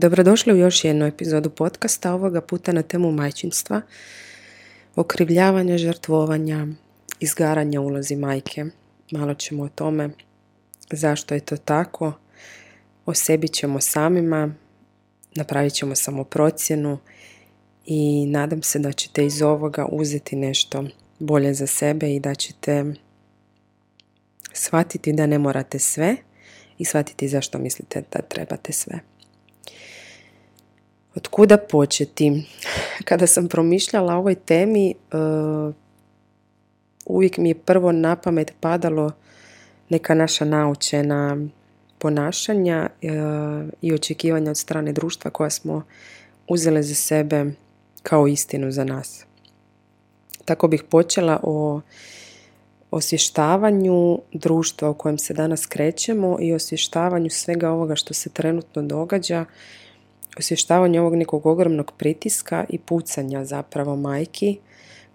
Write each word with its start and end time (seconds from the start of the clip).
Dobrodošli 0.00 0.52
u 0.52 0.56
još 0.56 0.84
jednu 0.84 1.06
epizodu 1.06 1.50
podcasta, 1.50 2.14
ovoga 2.14 2.40
puta 2.40 2.72
na 2.72 2.82
temu 2.82 3.12
majčinstva, 3.12 3.80
okrivljavanja, 4.96 5.78
žrtvovanja, 5.78 6.66
izgaranja 7.20 7.80
ulozi 7.80 8.16
majke. 8.16 8.64
Malo 9.10 9.34
ćemo 9.34 9.62
o 9.62 9.68
tome 9.68 10.10
zašto 10.90 11.34
je 11.34 11.40
to 11.40 11.56
tako, 11.56 12.12
o 13.06 13.14
sebi 13.14 13.48
ćemo 13.48 13.80
samima, 13.80 14.54
napravit 15.34 15.72
ćemo 15.72 15.94
samo 15.94 16.24
procjenu 16.24 16.98
i 17.86 18.26
nadam 18.26 18.62
se 18.62 18.78
da 18.78 18.92
ćete 18.92 19.26
iz 19.26 19.42
ovoga 19.42 19.86
uzeti 19.92 20.36
nešto 20.36 20.84
bolje 21.18 21.54
za 21.54 21.66
sebe 21.66 22.14
i 22.14 22.20
da 22.20 22.34
ćete 22.34 22.94
shvatiti 24.52 25.12
da 25.12 25.26
ne 25.26 25.38
morate 25.38 25.78
sve 25.78 26.16
i 26.78 26.84
shvatiti 26.84 27.28
zašto 27.28 27.58
mislite 27.58 28.02
da 28.12 28.22
trebate 28.22 28.72
sve. 28.72 29.00
Od 31.14 31.28
kuda 31.28 31.56
početi? 31.56 32.46
Kada 33.04 33.26
sam 33.26 33.48
promišljala 33.48 34.14
o 34.14 34.18
ovoj 34.18 34.34
temi, 34.34 34.94
uh, 35.12 35.74
uvijek 37.06 37.38
mi 37.38 37.48
je 37.48 37.54
prvo 37.54 37.92
na 37.92 38.16
pamet 38.16 38.52
padalo 38.60 39.12
neka 39.88 40.14
naša 40.14 40.44
naučena 40.44 41.36
ponašanja 41.98 42.90
uh, 42.90 43.10
i 43.82 43.94
očekivanja 43.94 44.50
od 44.50 44.58
strane 44.58 44.92
društva 44.92 45.30
koja 45.30 45.50
smo 45.50 45.82
uzele 46.48 46.82
za 46.82 46.94
sebe 46.94 47.44
kao 48.02 48.26
istinu 48.26 48.70
za 48.70 48.84
nas. 48.84 49.24
Tako 50.44 50.68
bih 50.68 50.82
počela 50.82 51.40
o 51.42 51.80
osvještavanju 52.90 54.18
društva 54.32 54.90
u 54.90 54.94
kojem 54.94 55.18
se 55.18 55.34
danas 55.34 55.66
krećemo 55.66 56.36
i 56.40 56.52
osvještavanju 56.52 57.30
svega 57.30 57.70
ovoga 57.70 57.96
što 57.96 58.14
se 58.14 58.30
trenutno 58.30 58.82
događa 58.82 59.44
osvještavanje 60.38 61.00
ovog 61.00 61.14
nekog 61.14 61.46
ogromnog 61.46 61.92
pritiska 61.98 62.64
i 62.68 62.78
pucanja 62.78 63.44
zapravo 63.44 63.96
majki 63.96 64.58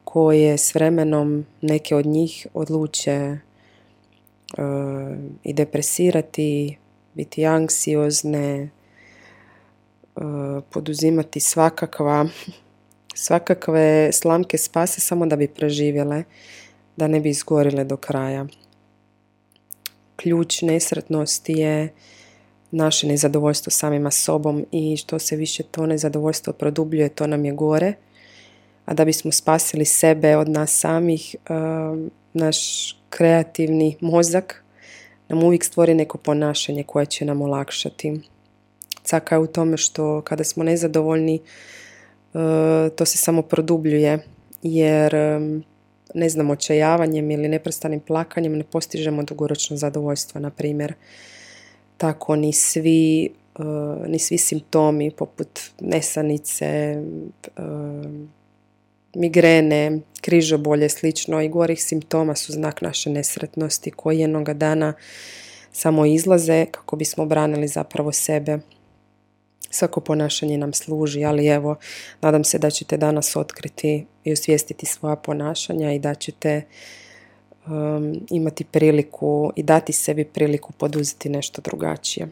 koje 0.04 0.58
s 0.58 0.76
vremenom 0.76 1.46
neke 1.62 1.96
od 1.96 2.06
njih 2.06 2.48
odluče 2.54 3.38
uh, 4.58 5.18
i 5.44 5.54
depresirati, 5.54 6.78
biti 7.14 7.46
anksiozne, 7.46 8.70
uh, 10.16 10.24
poduzimati 10.70 11.40
svakakva, 11.40 12.28
svakakve 13.26 14.12
slamke 14.12 14.58
spase 14.58 15.02
samo 15.02 15.26
da 15.26 15.36
bi 15.36 15.48
preživjele, 15.48 16.24
da 16.98 17.08
ne 17.08 17.20
bi 17.20 17.30
izgorile 17.30 17.84
do 17.84 17.98
kraja. 17.98 18.46
Ključ 20.16 20.62
nesretnosti 20.62 21.54
je 21.54 21.94
naše 22.76 23.08
nezadovoljstvo 23.08 23.72
samima 23.72 24.12
sobom 24.12 24.66
i 24.72 24.98
što 24.98 25.20
se 25.20 25.36
više 25.36 25.64
to 25.64 25.86
nezadovoljstvo 25.86 26.54
produbljuje, 26.54 27.10
to 27.10 27.28
nam 27.28 27.46
je 27.46 27.52
gore. 27.52 27.94
A 28.86 28.94
da 28.94 29.06
bismo 29.06 29.32
spasili 29.32 29.86
sebe 29.86 30.38
od 30.38 30.50
nas 30.50 30.80
samih, 30.80 31.36
um, 31.50 32.12
naš 32.34 32.58
kreativni 33.10 33.98
mozak 34.02 34.64
nam 35.30 35.44
uvijek 35.44 35.64
stvori 35.64 35.94
neko 35.94 36.18
ponašanje 36.18 36.84
koje 36.84 37.06
će 37.06 37.26
nam 37.26 37.42
olakšati. 37.42 38.22
Caka 39.04 39.36
je 39.36 39.40
u 39.40 39.48
tome 39.48 39.78
što 39.78 40.22
kada 40.22 40.44
smo 40.44 40.64
nezadovoljni, 40.64 41.40
uh, 42.34 42.42
to 42.96 43.06
se 43.06 43.18
samo 43.18 43.42
produbljuje 43.42 44.20
jer 44.64 45.16
ne 46.14 46.30
znam, 46.30 46.50
očajavanjem 46.50 47.32
ili 47.32 47.48
neprestanim 47.48 48.00
plakanjem 48.00 48.58
ne 48.58 48.64
postižemo 48.64 49.24
dugoročno 49.24 49.78
zadovoljstvo, 49.78 50.42
na 50.42 50.50
primjer 50.50 50.94
tako 51.98 52.36
ni 52.36 52.54
svi, 52.54 53.30
uh, 53.60 54.08
ni 54.08 54.20
svi 54.20 54.38
simptomi 54.38 55.12
poput 55.12 55.60
nesanice, 55.82 57.02
uh, 57.58 58.12
migrene, 59.16 60.00
križobolje, 60.22 60.90
slično 60.90 61.42
i 61.42 61.50
gorih 61.50 61.84
simptoma 61.84 62.36
su 62.36 62.54
znak 62.54 62.82
naše 62.82 63.10
nesretnosti 63.10 63.92
koji 63.92 64.20
jednoga 64.20 64.54
dana 64.54 64.94
samo 65.72 66.06
izlaze 66.06 66.66
kako 66.66 66.96
bismo 66.96 67.26
branili 67.26 67.68
zapravo 67.68 68.12
sebe. 68.12 68.60
Svako 69.70 70.02
ponašanje 70.02 70.58
nam 70.58 70.74
služi, 70.74 71.26
ali 71.26 71.48
evo, 71.48 71.76
nadam 72.22 72.44
se 72.44 72.60
da 72.60 72.70
ćete 72.70 72.98
danas 72.98 73.36
otkriti 73.36 74.06
i 74.24 74.34
osvijestiti 74.34 74.86
svoja 74.86 75.16
ponašanja 75.16 75.92
i 75.92 76.00
da 76.00 76.16
ćete 76.16 76.62
um, 77.68 78.20
imati 78.30 78.64
priliku 78.64 79.52
i 79.56 79.64
dati 79.64 79.94
sebi 79.94 80.26
priliku 80.26 80.74
poduzeti 80.74 81.30
nešto 81.30 81.62
drugačije. 81.62 82.28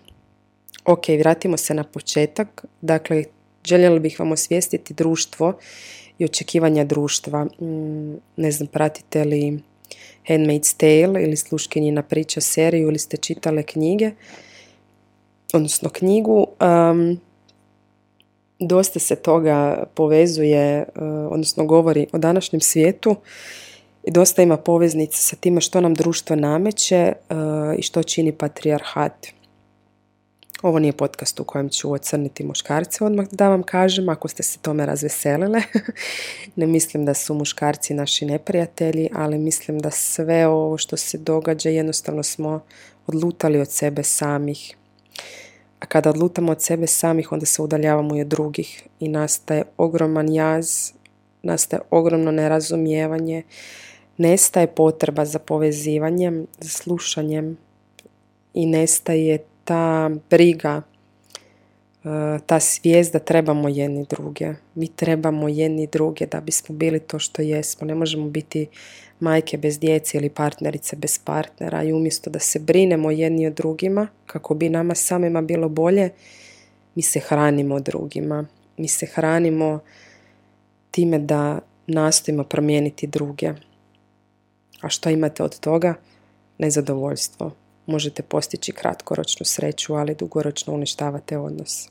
Ok, 0.85 1.07
vratimo 1.19 1.57
se 1.57 1.73
na 1.73 1.83
početak. 1.83 2.65
Dakle, 2.81 3.23
željela 3.65 3.99
bih 3.99 4.19
vam 4.19 4.31
osvijestiti 4.31 4.93
društvo 4.93 5.53
i 6.19 6.25
očekivanja 6.25 6.83
društva. 6.83 7.43
Mm, 7.45 8.13
ne 8.37 8.51
znam, 8.51 8.67
pratite 8.67 9.23
li 9.23 9.59
Handmaid's 10.27 10.77
Tale 10.77 11.23
ili 11.23 11.35
Sluškinjina 11.35 12.03
priča 12.03 12.41
seriju 12.41 12.87
ili 12.87 12.99
ste 12.99 13.17
čitale 13.17 13.63
knjige, 13.63 14.11
odnosno 15.53 15.89
knjigu. 15.89 16.47
Um, 16.91 17.19
dosta 18.59 18.99
se 18.99 19.15
toga 19.15 19.83
povezuje, 19.95 20.83
uh, 20.95 21.03
odnosno 21.31 21.65
govori 21.65 22.07
o 22.11 22.17
današnjem 22.17 22.61
svijetu 22.61 23.15
dosta 24.11 24.41
ima 24.41 24.57
poveznica 24.57 25.17
sa 25.17 25.35
time 25.35 25.61
što 25.61 25.81
nam 25.81 25.93
društvo 25.93 26.35
nameće 26.35 26.95
e, 26.95 27.15
i 27.77 27.81
što 27.81 28.03
čini 28.03 28.31
patrijarhat. 28.31 29.27
Ovo 30.61 30.79
nije 30.79 30.93
podcast 30.93 31.39
u 31.39 31.43
kojem 31.43 31.69
ću 31.69 31.91
ocrniti 31.91 32.43
muškarce, 32.43 33.03
odmah 33.03 33.27
da 33.31 33.49
vam 33.49 33.63
kažem, 33.63 34.09
ako 34.09 34.27
ste 34.27 34.43
se 34.43 34.59
tome 34.59 34.85
razveselile. 34.85 35.61
ne 36.55 36.67
mislim 36.67 37.05
da 37.05 37.13
su 37.13 37.33
muškarci 37.33 37.93
naši 37.93 38.25
neprijatelji, 38.25 39.09
ali 39.13 39.37
mislim 39.37 39.79
da 39.79 39.91
sve 39.91 40.47
ovo 40.47 40.77
što 40.77 40.97
se 40.97 41.17
događa 41.17 41.69
jednostavno 41.69 42.23
smo 42.23 42.63
odlutali 43.07 43.59
od 43.59 43.71
sebe 43.71 44.03
samih. 44.03 44.75
A 45.79 45.85
kada 45.85 46.09
odlutamo 46.09 46.51
od 46.51 46.61
sebe 46.61 46.87
samih, 46.87 47.31
onda 47.31 47.45
se 47.45 47.61
udaljavamo 47.61 48.15
i 48.15 48.21
od 48.21 48.27
drugih 48.27 48.87
i 48.99 49.07
nastaje 49.07 49.63
ogroman 49.77 50.33
jaz, 50.33 50.91
nastaje 51.41 51.81
ogromno 51.89 52.31
nerazumijevanje, 52.31 53.43
nestaje 54.17 54.67
potreba 54.67 55.25
za 55.25 55.39
povezivanjem, 55.39 56.47
za 56.59 56.69
slušanjem 56.69 57.57
i 58.53 58.65
nestaje 58.65 59.37
ta 59.63 60.09
briga, 60.29 60.81
e, 62.03 62.39
ta 62.45 62.59
svijest 62.59 63.13
da 63.13 63.19
trebamo 63.19 63.69
jedni 63.69 64.05
druge. 64.09 64.53
Mi 64.75 64.87
trebamo 64.87 65.49
jedni 65.49 65.87
druge 65.87 66.25
da 66.25 66.41
bismo 66.41 66.75
bili 66.75 66.99
to 66.99 67.19
što 67.19 67.41
jesmo. 67.41 67.87
Ne 67.87 67.95
možemo 67.95 68.29
biti 68.29 68.67
majke 69.19 69.57
bez 69.57 69.79
djece 69.79 70.17
ili 70.17 70.29
partnerice 70.29 70.95
bez 70.95 71.19
partnera 71.19 71.83
i 71.83 71.93
umjesto 71.93 72.29
da 72.29 72.39
se 72.39 72.59
brinemo 72.59 73.11
jedni 73.11 73.47
o 73.47 73.51
drugima 73.51 74.07
kako 74.25 74.53
bi 74.53 74.69
nama 74.69 74.95
samima 74.95 75.41
bilo 75.41 75.69
bolje, 75.69 76.09
mi 76.95 77.01
se 77.01 77.19
hranimo 77.19 77.79
drugima. 77.79 78.45
Mi 78.77 78.87
se 78.87 79.05
hranimo 79.05 79.79
time 80.91 81.19
da 81.19 81.59
nastojimo 81.87 82.43
promijeniti 82.43 83.07
druge. 83.07 83.53
A 84.83 84.89
što 84.89 85.09
imate 85.09 85.43
od 85.43 85.59
toga? 85.59 85.93
Nezadovoljstvo. 86.57 87.51
Možete 87.85 88.23
postići 88.23 88.71
kratkoročnu 88.71 89.45
sreću, 89.45 89.95
ali 89.95 90.15
dugoročno 90.15 90.73
uništavate 90.73 91.37
odnos. 91.37 91.89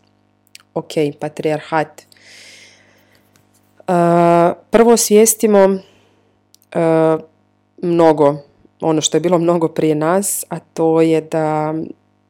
Ok, 0.75 0.93
patrijarhat. 1.21 2.03
Uh, 3.79 3.95
prvo 4.71 4.97
svijestimo 4.97 5.65
uh, 5.65 5.81
mnogo, 7.83 8.37
ono 8.81 9.01
što 9.01 9.17
je 9.17 9.21
bilo 9.21 9.39
mnogo 9.39 9.69
prije 9.69 9.95
nas, 9.95 10.45
a 10.49 10.59
to 10.59 11.01
je 11.01 11.21
da 11.21 11.75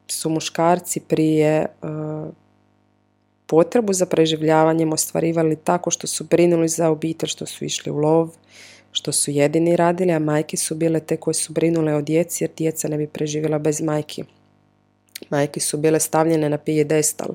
su 0.07 0.29
muškarci 0.29 0.99
prije 0.99 1.65
uh, 1.81 2.33
potrebu 3.45 3.93
za 3.93 4.05
preživljavanjem 4.05 4.93
ostvarivali 4.93 5.55
tako 5.55 5.91
što 5.91 6.07
su 6.07 6.23
brinuli 6.23 6.67
za 6.67 6.89
obitelj, 6.89 7.29
što 7.29 7.45
su 7.45 7.65
išli 7.65 7.91
u 7.91 7.97
lov, 7.97 8.29
što 8.93 9.11
su 9.11 9.31
jedini 9.31 9.75
radili, 9.75 10.11
a 10.11 10.19
majke 10.19 10.57
su 10.57 10.75
bile 10.75 10.99
te 10.99 11.17
koje 11.17 11.33
su 11.33 11.53
brinule 11.53 11.95
o 11.95 12.01
djeci 12.01 12.43
jer 12.43 12.51
djeca 12.57 12.87
ne 12.87 12.97
bi 12.97 13.07
preživjela 13.07 13.59
bez 13.59 13.81
majki. 13.81 14.23
Majke 15.29 15.59
su 15.59 15.77
bile 15.77 15.99
stavljene 15.99 16.49
na 16.49 16.57
pijedestal. 16.57 17.29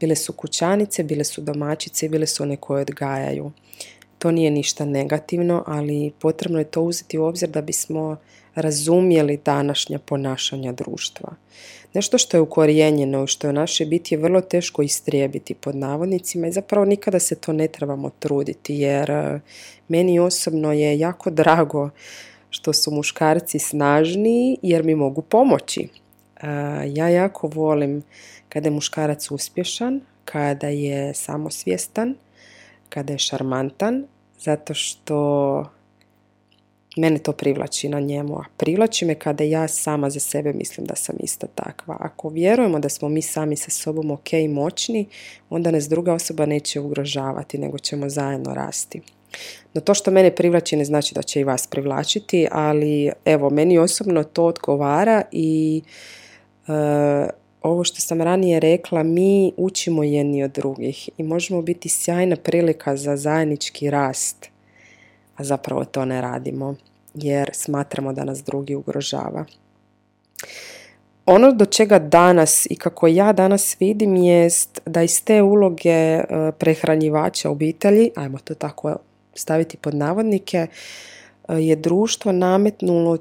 Bile 0.00 0.16
su 0.16 0.32
kućanice, 0.32 1.02
bile 1.02 1.24
su 1.24 1.40
domaćice 1.40 2.06
i 2.06 2.08
bile 2.08 2.26
su 2.26 2.42
one 2.42 2.56
koje 2.56 2.82
odgajaju. 2.82 3.52
To 4.18 4.30
nije 4.30 4.50
ništa 4.50 4.84
negativno, 4.84 5.64
ali 5.66 6.12
potrebno 6.20 6.58
je 6.58 6.64
to 6.64 6.82
uzeti 6.82 7.18
u 7.18 7.24
obzir 7.24 7.48
da 7.48 7.62
bismo 7.62 8.16
razumjeli 8.54 9.40
današnja 9.44 9.98
ponašanja 9.98 10.72
društva. 10.72 11.34
Nešto 11.94 12.18
što 12.18 12.36
je 12.36 12.40
ukorijenjeno 12.40 13.24
i 13.24 13.26
što 13.26 13.46
je 13.46 13.50
u 13.50 13.52
našoj 13.52 13.86
biti 13.86 14.14
je 14.14 14.18
vrlo 14.18 14.40
teško 14.40 14.82
istrijebiti 14.82 15.54
pod 15.54 15.76
navodnicima 15.76 16.46
i 16.46 16.52
zapravo 16.52 16.84
nikada 16.84 17.18
se 17.18 17.34
to 17.34 17.52
ne 17.52 17.68
trebamo 17.68 18.10
truditi 18.18 18.74
jer 18.74 19.10
e, 19.10 19.40
meni 19.88 20.18
osobno 20.18 20.72
je 20.72 20.98
jako 20.98 21.30
drago 21.30 21.90
što 22.50 22.72
su 22.72 22.90
muškarci 22.90 23.58
snažniji 23.58 24.58
jer 24.62 24.84
mi 24.84 24.94
mogu 24.94 25.22
pomoći. 25.22 25.88
ja 26.86 27.08
jako 27.08 27.48
volim 27.48 28.02
kada 28.48 28.66
je 28.66 28.70
muškarac 28.70 29.30
uspješan, 29.30 30.00
kada 30.24 30.68
je 30.68 31.14
samosvjestan, 31.14 32.14
kada 32.88 33.12
je 33.12 33.18
šarmantan, 33.18 34.04
zato 34.38 34.74
što 34.74 35.64
mene 36.96 37.18
to 37.18 37.32
privlači 37.32 37.88
na 37.88 38.00
njemu, 38.00 38.38
a 38.38 38.44
privlači 38.56 39.04
me 39.04 39.14
kada 39.14 39.44
ja 39.44 39.68
sama 39.68 40.10
za 40.10 40.20
sebe 40.20 40.52
mislim 40.52 40.86
da 40.86 40.94
sam 40.96 41.16
ista 41.18 41.46
takva. 41.46 41.96
Ako 42.00 42.28
vjerujemo 42.28 42.78
da 42.78 42.88
smo 42.88 43.08
mi 43.08 43.22
sami 43.22 43.56
sa 43.56 43.70
sobom 43.70 44.10
ok 44.10 44.32
i 44.32 44.48
moćni, 44.48 45.06
onda 45.50 45.70
nas 45.70 45.88
druga 45.88 46.12
osoba 46.12 46.46
neće 46.46 46.80
ugrožavati, 46.80 47.58
nego 47.58 47.78
ćemo 47.78 48.08
zajedno 48.08 48.54
rasti. 48.54 49.00
No 49.74 49.80
to 49.80 49.94
što 49.94 50.10
mene 50.10 50.34
privlači 50.34 50.76
ne 50.76 50.84
znači 50.84 51.14
da 51.14 51.22
će 51.22 51.40
i 51.40 51.44
vas 51.44 51.66
privlačiti, 51.66 52.46
ali 52.50 53.10
evo, 53.24 53.50
meni 53.50 53.78
osobno 53.78 54.24
to 54.24 54.44
odgovara 54.44 55.22
i 55.32 55.82
e, 56.68 57.28
ovo 57.66 57.84
što 57.84 58.00
sam 58.00 58.22
ranije 58.22 58.60
rekla, 58.60 59.02
mi 59.02 59.52
učimo 59.56 60.02
jedni 60.02 60.44
od 60.44 60.50
drugih 60.50 61.08
i 61.18 61.22
možemo 61.22 61.62
biti 61.62 61.88
sjajna 61.88 62.36
prilika 62.36 62.96
za 62.96 63.16
zajednički 63.16 63.90
rast, 63.90 64.48
a 65.36 65.44
zapravo 65.44 65.84
to 65.84 66.04
ne 66.04 66.20
radimo 66.20 66.74
jer 67.14 67.50
smatramo 67.52 68.12
da 68.12 68.24
nas 68.24 68.42
drugi 68.44 68.74
ugrožava. 68.74 69.44
Ono 71.26 71.52
do 71.52 71.64
čega 71.64 71.98
danas 71.98 72.66
i 72.70 72.76
kako 72.76 73.06
ja 73.06 73.32
danas 73.32 73.76
vidim 73.80 74.16
jest 74.16 74.80
da 74.86 75.02
iz 75.02 75.24
te 75.24 75.42
uloge 75.42 75.90
e, 75.90 76.24
prehranjivača 76.58 77.50
obitelji, 77.50 78.10
ajmo 78.16 78.38
to 78.38 78.54
tako 78.54 78.96
staviti 79.34 79.76
pod 79.76 79.94
navodnike, 79.94 80.66
e, 81.48 81.54
je 81.54 81.76
društvo 81.76 82.32
nametnulo 82.32 83.18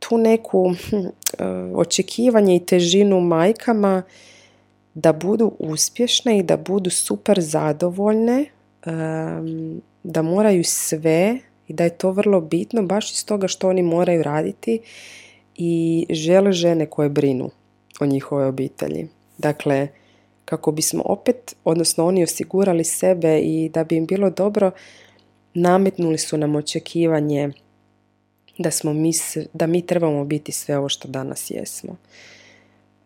tu 0.00 0.18
neku 0.18 0.74
hm, 0.90 0.96
e, 0.96 1.44
očekivanje 1.74 2.56
i 2.56 2.66
težinu 2.66 3.20
majkama 3.20 4.02
da 4.94 5.12
budu 5.12 5.52
uspješne 5.58 6.38
i 6.38 6.42
da 6.42 6.56
budu 6.56 6.90
super 6.90 7.40
zadovoljne, 7.40 8.44
da 10.02 10.22
moraju 10.22 10.64
sve 10.64 11.38
i 11.68 11.72
da 11.72 11.84
je 11.84 11.98
to 11.98 12.10
vrlo 12.10 12.40
bitno 12.40 12.82
baš 12.82 13.12
iz 13.12 13.26
toga 13.26 13.48
što 13.48 13.68
oni 13.68 13.82
moraju 13.82 14.22
raditi 14.22 14.80
i 15.56 16.06
žele 16.10 16.52
žene 16.52 16.86
koje 16.86 17.08
brinu 17.08 17.50
o 18.00 18.06
njihovoj 18.06 18.46
obitelji. 18.46 19.08
Dakle, 19.38 19.88
kako 20.44 20.72
bismo 20.72 21.02
opet, 21.06 21.56
odnosno 21.64 22.06
oni 22.06 22.22
osigurali 22.22 22.84
sebe 22.84 23.38
i 23.38 23.70
da 23.74 23.84
bi 23.84 23.96
im 23.96 24.06
bilo 24.06 24.30
dobro, 24.30 24.70
nametnuli 25.54 26.18
su 26.18 26.38
nam 26.38 26.56
očekivanje 26.56 27.50
da, 28.62 28.70
smo 28.70 28.92
mi, 28.92 29.12
da 29.52 29.66
mi 29.66 29.86
trebamo 29.86 30.24
biti 30.24 30.52
sve 30.52 30.78
ovo 30.78 30.88
što 30.88 31.08
danas 31.08 31.50
jesmo. 31.50 31.96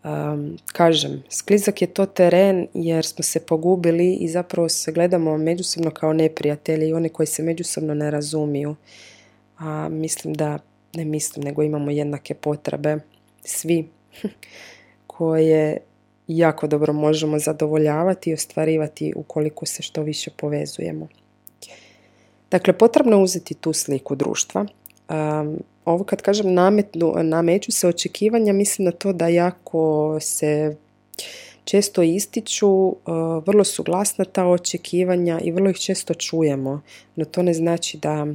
Um, 0.05 0.59
kažem, 0.73 1.23
sklizak 1.31 1.83
je 1.83 1.87
to 1.87 2.07
teren 2.07 2.67
jer 2.75 3.07
smo 3.07 3.23
se 3.23 3.41
pogubili 3.41 4.15
i 4.15 4.29
zapravo 4.29 4.69
se 4.69 4.93
gledamo 4.93 5.39
međusobno 5.39 5.91
kao 5.91 6.13
neprijatelji 6.13 6.89
i 6.89 6.93
oni 6.93 7.09
koji 7.09 7.27
se 7.27 7.43
međusobno 7.43 7.95
ne 7.95 8.11
razumiju. 8.11 8.77
A 9.59 9.89
mislim 9.89 10.35
da, 10.35 10.59
ne 10.95 11.05
mislim, 11.05 11.45
nego 11.45 11.63
imamo 11.63 11.91
jednake 11.91 12.35
potrebe 12.35 12.99
svi 13.45 13.89
koje 15.07 15.79
jako 16.27 16.67
dobro 16.67 16.93
možemo 16.93 17.39
zadovoljavati 17.39 18.31
i 18.31 18.35
ostvarivati 18.35 19.13
ukoliko 19.17 19.67
se 19.67 19.83
što 19.83 20.03
više 20.03 20.31
povezujemo. 20.37 21.09
Dakle, 22.51 22.79
potrebno 22.79 23.17
je 23.17 23.23
uzeti 23.23 23.55
tu 23.55 23.73
sliku 23.73 24.15
društva. 24.15 24.67
Um, 25.09 25.59
ovo 25.85 26.05
kad 26.05 26.23
kažem 26.23 26.55
nametnu, 26.55 27.15
nameću 27.23 27.73
se 27.73 27.89
očekivanja, 27.89 28.53
mislim 28.53 28.85
na 28.85 28.93
to 28.93 29.13
da 29.13 29.29
jako 29.29 30.17
se 30.21 30.77
često 31.65 32.03
ističu, 32.03 32.69
uh, 32.69 32.97
vrlo 33.47 33.65
su 33.65 33.83
glasna 33.83 34.25
ta 34.25 34.47
očekivanja 34.47 35.41
i 35.41 35.53
vrlo 35.53 35.71
ih 35.71 35.77
često 35.77 36.15
čujemo, 36.15 36.81
no 37.17 37.25
to 37.25 37.43
ne 37.43 37.55
znači 37.55 37.99
da 37.99 38.27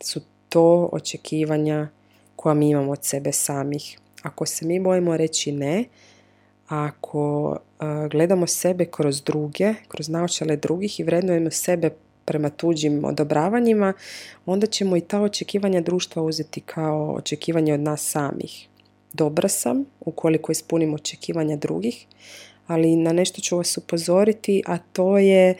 su 0.00 0.20
to 0.48 0.88
očekivanja 0.92 1.88
koja 2.36 2.54
mi 2.54 2.70
imamo 2.70 2.92
od 2.92 3.04
sebe 3.04 3.32
samih. 3.32 3.98
Ako 4.22 4.46
se 4.46 4.66
mi 4.66 4.80
bojimo 4.80 5.16
reći 5.16 5.52
ne, 5.52 5.84
ako 6.68 7.48
uh, 7.50 8.10
gledamo 8.10 8.46
sebe 8.46 8.84
kroz 8.84 9.22
druge, 9.22 9.74
kroz 9.88 10.08
naočale 10.08 10.56
drugih 10.56 11.00
i 11.00 11.04
vrednujemo 11.04 11.50
sebe 11.50 11.90
prema 12.26 12.50
tuđim 12.50 13.04
odobravanjima, 13.04 13.92
onda 14.46 14.66
ćemo 14.66 14.96
i 14.96 15.00
ta 15.00 15.20
očekivanja 15.20 15.80
društva 15.80 16.22
uzeti 16.22 16.60
kao 16.60 17.14
očekivanje 17.14 17.74
od 17.74 17.80
nas 17.80 18.10
samih. 18.10 18.68
Dobra 19.12 19.48
sam 19.48 19.84
ukoliko 20.00 20.52
ispunim 20.52 20.94
očekivanja 20.94 21.56
drugih, 21.56 22.06
ali 22.66 22.96
na 22.96 23.12
nešto 23.12 23.40
ću 23.40 23.56
vas 23.56 23.76
upozoriti, 23.76 24.62
a 24.66 24.78
to 24.78 25.18
je 25.18 25.54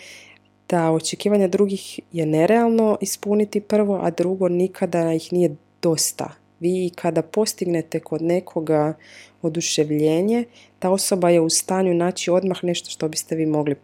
da 0.69 0.91
očekivanja 0.91 1.49
drugih 1.49 2.01
je 2.13 2.27
nerealno 2.27 2.99
ispuniti 3.01 3.61
prvo, 3.61 4.01
a 4.03 4.11
drugo 4.11 4.49
nikada 4.49 5.13
ih 5.13 5.33
nije 5.33 5.57
dosta 5.83 6.46
vi 6.61 6.91
kada 6.95 7.23
postignete 7.23 8.01
kod 8.01 8.23
nekoga 8.23 8.95
oduševljenje, 9.43 10.45
ta 10.79 10.91
osoba 10.91 11.31
je 11.31 11.41
u 11.41 11.51
stanju 11.51 11.95
naći 11.95 12.31
odmah 12.31 12.65
nešto 12.65 12.91
što 12.91 13.09
biste 13.09 13.37
vi 13.37 13.47
mogli 13.47 13.75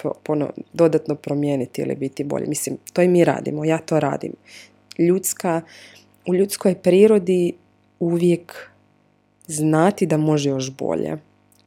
dodatno 0.72 1.14
promijeniti 1.14 1.82
ili 1.82 1.94
biti 1.94 2.24
bolje. 2.24 2.46
Mislim, 2.46 2.76
to 2.92 3.02
i 3.02 3.08
mi 3.08 3.24
radimo, 3.24 3.64
ja 3.64 3.78
to 3.78 4.00
radim. 4.00 4.32
Ljudska, 4.98 5.60
u 6.26 6.34
ljudskoj 6.34 6.74
prirodi 6.74 7.52
uvijek 8.00 8.70
znati 9.46 10.06
da 10.06 10.16
može 10.16 10.48
još 10.48 10.76
bolje 10.76 11.18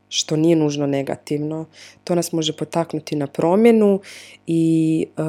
što 0.09 0.35
nije 0.35 0.55
nužno 0.55 0.87
negativno. 0.87 1.65
To 2.03 2.15
nas 2.15 2.31
može 2.31 2.53
potaknuti 2.53 3.15
na 3.15 3.27
promjenu 3.27 3.99
i 4.47 5.05
e, 5.17 5.21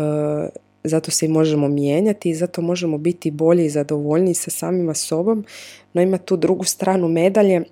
zato 0.88 1.10
se 1.10 1.26
i 1.26 1.28
možemo 1.28 1.68
mijenjati 1.68 2.30
i 2.30 2.34
zato 2.34 2.62
možemo 2.62 2.98
biti 2.98 3.30
bolji 3.30 3.64
i 3.64 3.70
zadovoljniji 3.70 4.34
sa 4.34 4.50
samima 4.50 4.94
sobom, 4.94 5.44
no 5.92 6.02
ima 6.02 6.18
tu 6.18 6.36
drugu 6.36 6.64
stranu 6.64 7.08
medalje 7.08 7.62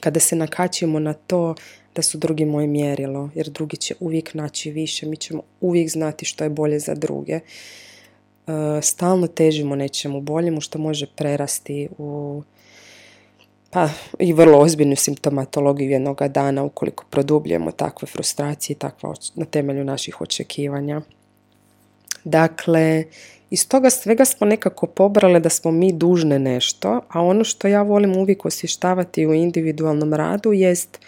kada 0.00 0.20
se 0.20 0.36
nakačimo 0.36 0.98
na 0.98 1.12
to 1.12 1.54
da 1.94 2.02
su 2.02 2.18
drugi 2.18 2.44
moje 2.44 2.66
mjerilo, 2.66 3.30
jer 3.34 3.48
drugi 3.48 3.76
će 3.76 3.94
uvijek 4.00 4.34
naći 4.34 4.70
više, 4.70 5.06
mi 5.06 5.16
ćemo 5.16 5.42
uvijek 5.60 5.90
znati 5.90 6.24
što 6.24 6.44
je 6.44 6.50
bolje 6.50 6.78
za 6.78 6.94
druge. 6.94 7.32
E, 7.32 7.42
stalno 8.82 9.26
težimo 9.26 9.76
nečemu 9.76 10.20
boljemu 10.20 10.60
što 10.60 10.78
može 10.78 11.06
prerasti 11.16 11.88
u 11.98 12.42
pa 13.70 13.88
i 14.18 14.32
vrlo 14.32 14.58
ozbiljnu 14.58 14.96
simptomatologiju 14.96 15.90
jednoga 15.90 16.28
dana 16.28 16.64
ukoliko 16.64 17.04
produbljujemo 17.10 17.70
takve 17.70 18.06
frustracije 18.06 18.76
takva 18.76 19.14
na 19.34 19.44
temelju 19.44 19.84
naših 19.84 20.20
očekivanja. 20.20 21.00
Dakle, 22.24 23.04
iz 23.50 23.68
toga 23.68 23.90
svega 23.90 24.24
smo 24.24 24.46
nekako 24.46 24.86
pobrale 24.86 25.40
da 25.40 25.48
smo 25.48 25.70
mi 25.70 25.92
dužne 25.92 26.38
nešto, 26.38 27.00
a 27.08 27.22
ono 27.22 27.44
što 27.44 27.68
ja 27.68 27.82
volim 27.82 28.16
uvijek 28.16 28.44
osvještavati 28.44 29.26
u 29.26 29.34
individualnom 29.34 30.14
radu 30.14 30.52
jest 30.52 30.98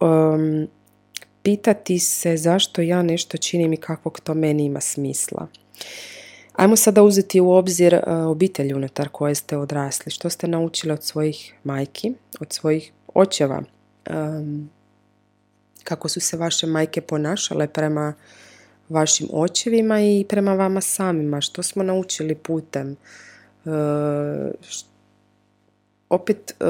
um, 0.00 0.68
pitati 1.42 1.98
se 1.98 2.36
zašto 2.36 2.82
ja 2.82 3.02
nešto 3.02 3.36
činim 3.36 3.72
i 3.72 3.76
kakvog 3.76 4.20
to 4.20 4.34
meni 4.34 4.64
ima 4.64 4.80
smisla. 4.80 5.46
Ajmo 6.52 6.76
sada 6.76 7.02
uzeti 7.02 7.40
u 7.40 7.50
obzir 7.50 7.94
uh, 7.94 8.00
obitelj 8.26 8.74
unutar 8.74 9.08
koje 9.08 9.34
ste 9.34 9.56
odrasli. 9.56 10.12
Što 10.12 10.30
ste 10.30 10.48
naučili 10.48 10.92
od 10.92 11.04
svojih 11.04 11.54
majki, 11.64 12.12
od 12.40 12.52
svojih 12.52 12.92
očeva? 13.14 13.62
Um, 14.10 14.70
kako 15.84 16.08
su 16.08 16.20
se 16.20 16.36
vaše 16.36 16.66
majke 16.66 17.00
ponašale 17.00 17.68
prema 17.68 18.14
vašim 18.88 19.28
očevima 19.32 20.00
i 20.00 20.24
prema 20.28 20.54
vama 20.54 20.80
samima, 20.80 21.40
što 21.40 21.62
smo 21.62 21.82
naučili 21.82 22.34
putem. 22.34 22.96
E, 23.66 23.70
opet, 26.08 26.50
e, 26.50 26.64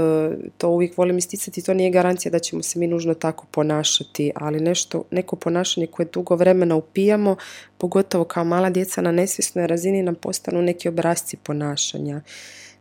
to 0.59 0.69
uvijek 0.69 0.99
volim 0.99 1.19
isticati, 1.19 1.63
to 1.63 1.75
nije 1.75 1.91
garancija 1.91 2.33
da 2.33 2.39
ćemo 2.39 2.63
se 2.63 2.79
mi 2.79 2.87
nužno 2.87 3.15
tako 3.15 3.47
ponašati, 3.51 4.33
ali 4.35 4.61
nešto, 4.61 5.05
neko 5.11 5.37
ponašanje 5.37 5.87
koje 5.87 6.07
dugo 6.13 6.37
vremena 6.37 6.77
upijamo, 6.77 7.37
pogotovo 7.79 8.25
kao 8.25 8.45
mala 8.45 8.71
djeca 8.71 9.03
na 9.03 9.13
nesvjesnoj 9.13 9.67
razini 9.67 10.03
nam 10.03 10.15
postanu 10.15 10.63
neki 10.63 10.89
obrazci 10.89 11.37
ponašanja. 11.37 12.21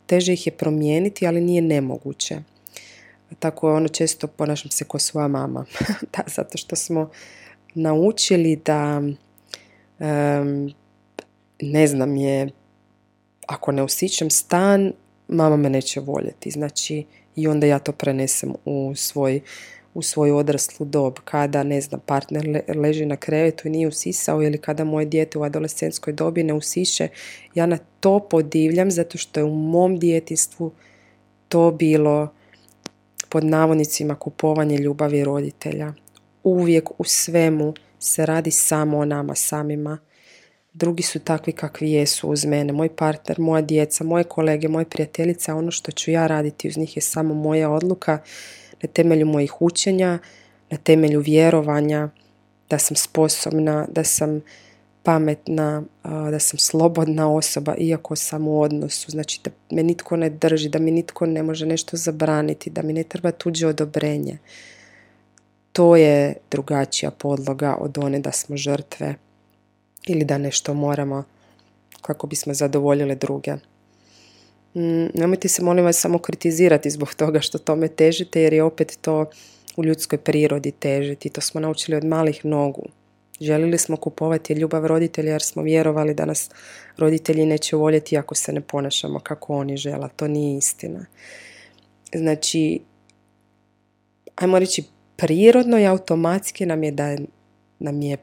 Teže 0.06 0.34
ih 0.34 0.48
je 0.48 0.52
promijeniti, 0.52 1.28
ali 1.28 1.42
nije 1.42 1.62
nemoguće. 1.62 2.38
Tako 3.40 3.74
ono 3.74 3.88
često 3.88 4.28
ponašam 4.28 4.72
se 4.72 4.86
kao 4.86 5.00
svoja 5.00 5.28
mama. 5.28 5.66
da, 6.18 6.24
zato 6.28 6.58
što 6.58 6.76
smo 6.76 7.10
naučili 7.74 8.56
da 8.56 9.02
ne 11.62 11.88
znam 11.88 12.16
je, 12.16 12.50
ako 13.48 13.72
ne 13.72 13.84
usićem 13.84 14.30
stan, 14.30 14.94
mama 15.28 15.58
me 15.58 15.70
neće 15.70 16.00
voljeti. 16.00 16.52
Znači, 16.52 17.06
i 17.36 17.48
onda 17.48 17.68
ja 17.68 17.80
to 17.80 17.92
prenesem 17.92 18.54
u 18.66 18.96
svoj 18.96 19.42
u 19.98 20.02
svoju 20.02 20.38
odraslu 20.38 20.86
dob, 20.86 21.14
kada, 21.24 21.64
ne 21.64 21.82
znam, 21.82 22.02
partner 22.06 22.62
leži 22.76 23.06
na 23.06 23.16
krevetu 23.16 23.68
i 23.68 23.72
nije 23.72 23.88
usisao 23.88 24.44
ili 24.44 24.58
kada 24.58 24.84
moje 24.84 25.06
dijete 25.06 25.38
u 25.38 25.44
adolescentskoj 25.44 26.14
dobi 26.14 26.44
ne 26.44 26.54
usiše, 26.54 27.08
ja 27.56 27.66
na 27.66 27.78
to 28.00 28.20
podivljam 28.20 28.92
zato 28.92 29.18
što 29.18 29.40
je 29.40 29.44
u 29.44 29.56
mom 29.56 30.00
djetinstvu 30.00 30.72
to 31.48 31.72
bilo 31.72 32.34
pod 33.30 33.44
navodnicima 33.44 34.16
kupovanje 34.16 34.78
ljubavi 34.78 35.24
roditelja. 35.24 35.94
Uvijek 36.44 36.90
u 37.00 37.04
svemu 37.04 37.74
se 38.00 38.26
radi 38.26 38.52
samo 38.52 38.98
o 38.98 39.06
nama 39.06 39.36
samima. 39.36 39.98
Drugi 40.74 41.04
su 41.04 41.20
takvi 41.20 41.54
kakvi 41.54 41.92
jesu 41.92 42.30
uz 42.30 42.46
mene. 42.46 42.74
Moj 42.74 42.96
partner, 42.96 43.40
moja 43.40 43.62
djeca, 43.62 44.04
moje 44.04 44.24
kolege, 44.24 44.68
moje 44.68 44.86
prijateljice, 44.86 45.54
ono 45.54 45.72
što 45.72 45.92
ću 45.92 46.12
ja 46.12 46.28
raditi 46.28 46.68
uz 46.68 46.78
njih 46.78 46.98
je 46.98 47.02
samo 47.02 47.34
moja 47.34 47.70
odluka 47.70 48.20
na 48.82 48.90
temelju 48.90 49.26
mojih 49.26 49.62
učenja, 49.62 50.20
na 50.70 50.78
temelju 50.78 51.20
vjerovanja 51.20 52.10
da 52.70 52.78
sam 52.78 52.96
sposobna, 52.96 53.88
da 53.90 54.04
sam 54.04 54.42
pametna, 55.04 55.84
da 56.04 56.40
sam 56.40 56.60
slobodna 56.60 57.34
osoba 57.34 57.76
iako 57.78 58.16
sam 58.16 58.48
u 58.48 58.62
odnosu. 58.62 59.12
Znači 59.12 59.42
da 59.44 59.52
me 59.72 59.84
nitko 59.84 60.18
ne 60.18 60.30
drži, 60.30 60.70
da 60.70 60.80
mi 60.80 60.92
nitko 60.92 61.26
ne 61.26 61.44
može 61.44 61.66
nešto 61.66 61.98
zabraniti, 61.98 62.70
da 62.70 62.82
mi 62.82 62.94
ne 62.94 63.04
treba 63.04 63.32
tuđe 63.32 63.68
odobrenje. 63.68 64.38
To 65.78 65.96
je 65.96 66.34
drugačija 66.52 67.12
podloga 67.12 67.78
od 67.80 67.98
one 67.98 68.20
da 68.20 68.32
smo 68.32 68.58
žrtve 68.58 69.16
ili 70.08 70.26
da 70.26 70.38
nešto 70.38 70.74
moramo 70.74 71.24
kako 72.02 72.28
bismo 72.28 72.54
zadovoljili 72.54 73.16
druge. 73.16 73.54
Mm, 74.76 75.06
nemojte 75.14 75.48
se 75.48 75.64
molim 75.64 75.86
vas 75.86 76.00
samo 76.00 76.20
kritizirati 76.20 76.90
zbog 76.90 77.14
toga 77.14 77.40
što 77.40 77.58
tome 77.58 77.88
težite 77.88 78.42
jer 78.42 78.54
je 78.54 78.64
opet 78.64 78.98
to 79.02 79.26
u 79.76 79.84
ljudskoj 79.84 80.18
prirodi 80.18 80.72
težiti. 80.72 81.30
To 81.30 81.42
smo 81.42 81.62
naučili 81.62 81.98
od 81.98 82.06
malih 82.06 82.46
nogu. 82.46 82.84
Želili 83.42 83.78
smo 83.78 83.98
kupovati 83.98 84.54
ljubav 84.54 84.86
roditelja 84.86 85.32
jer 85.32 85.42
smo 85.42 85.64
vjerovali 85.64 86.14
da 86.14 86.26
nas 86.26 86.50
roditelji 86.98 87.46
neće 87.46 87.76
voljeti 87.76 88.18
ako 88.18 88.36
se 88.36 88.54
ne 88.54 88.62
ponašamo 88.62 89.20
kako 89.20 89.58
oni 89.58 89.78
žele. 89.78 90.10
To 90.16 90.28
nije 90.28 90.58
istina. 90.58 91.06
Znači, 92.14 92.80
ajmo 94.36 94.60
reći, 94.60 94.84
prirodno 95.18 95.80
i 95.80 95.86
automatski 95.86 96.66
nam 96.66 96.84
je 96.84 96.92
da 96.92 97.18
nam 97.80 98.02
je 98.02 98.18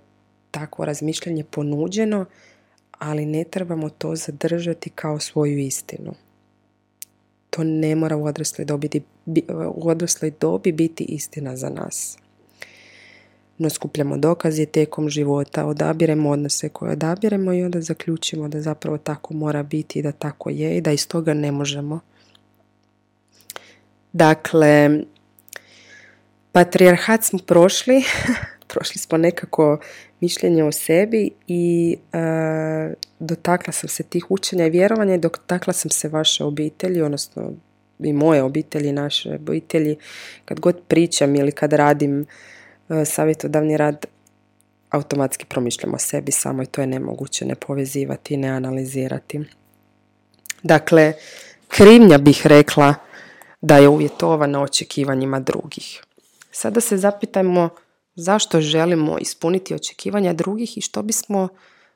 takvo 0.51 0.85
razmišljanje 0.85 1.45
ponuđeno, 1.45 2.25
ali 2.99 3.27
ne 3.27 3.45
trebamo 3.45 3.91
to 3.91 4.17
zadržati 4.17 4.91
kao 4.91 5.21
svoju 5.21 5.59
istinu. 5.59 6.15
To 7.51 7.65
ne 7.65 7.95
mora 7.95 8.17
u 8.17 8.25
odrasloj 8.25 8.65
dobi, 8.65 8.89
u 9.75 9.89
odrasloj 9.89 10.33
dobi 10.41 10.73
biti 10.73 11.05
istina 11.05 11.57
za 11.57 11.69
nas 11.69 12.19
no 13.59 13.71
skupljamo 13.71 14.17
dokaze 14.17 14.67
tijekom 14.67 15.09
života, 15.09 15.67
odabiremo 15.67 16.31
odnose 16.31 16.69
koje 16.69 16.93
odabiremo 16.93 17.53
i 17.53 17.65
onda 17.65 17.81
zaključimo 17.81 18.49
da 18.49 18.61
zapravo 18.61 18.99
tako 18.99 19.35
mora 19.35 19.63
biti 19.63 19.99
i 19.99 20.03
da 20.03 20.13
tako 20.13 20.51
je 20.51 20.77
i 20.77 20.81
da 20.81 20.93
iz 20.93 21.09
toga 21.09 21.35
ne 21.35 21.53
možemo. 21.53 22.01
Dakle, 24.13 25.01
patrijarhat 26.55 27.25
smo 27.25 27.39
prošli, 27.39 28.05
prošli 28.73 28.99
smo 28.99 29.19
nekako 29.19 29.79
mišljenje 30.21 30.65
o 30.65 30.73
sebi 30.73 31.31
i 31.47 31.97
e, 32.13 32.19
dotakla 33.19 33.73
sam 33.73 33.89
se 33.89 34.03
tih 34.03 34.31
učenja 34.31 34.67
i 34.67 34.71
vjerovanja 34.71 35.15
i 35.15 35.19
dotakla 35.19 35.73
sam 35.73 35.91
se 35.91 36.09
vaše 36.09 36.45
obitelji, 36.45 37.03
odnosno 37.03 37.53
i 37.99 38.13
moje 38.13 38.43
obitelji, 38.43 38.93
naše 38.93 39.35
obitelji, 39.35 39.97
kad 40.45 40.61
god 40.61 40.81
pričam 40.89 41.37
ili 41.37 41.53
kad 41.53 41.73
radim 41.73 42.27
E, 42.89 43.05
savjetodavni 43.05 43.77
rad 43.77 44.07
automatski 44.91 45.47
promišljamo 45.47 45.95
o 45.97 45.99
sebi 45.99 46.33
samo 46.33 46.63
i 46.63 46.67
to 46.67 46.81
je 46.81 46.87
nemoguće 46.87 47.45
ne 47.45 47.55
povezivati 47.55 48.35
i 48.35 48.37
ne 48.37 48.49
analizirati. 48.49 49.41
Dakle, 50.63 51.13
krivnja 51.69 52.19
bih 52.19 52.47
rekla 52.47 52.95
da 53.61 53.79
je 53.79 53.89
uvjetovana 53.89 54.63
očekivanjima 54.63 55.41
drugih. 55.41 56.03
Sada 56.57 56.81
se 56.81 56.97
zapitajmo 56.97 57.69
zašto 58.15 58.61
želimo 58.61 59.19
ispuniti 59.19 59.75
očekivanja 59.75 60.33
drugih 60.33 60.79
i 60.79 60.81
što 60.81 61.03
bismo 61.03 61.49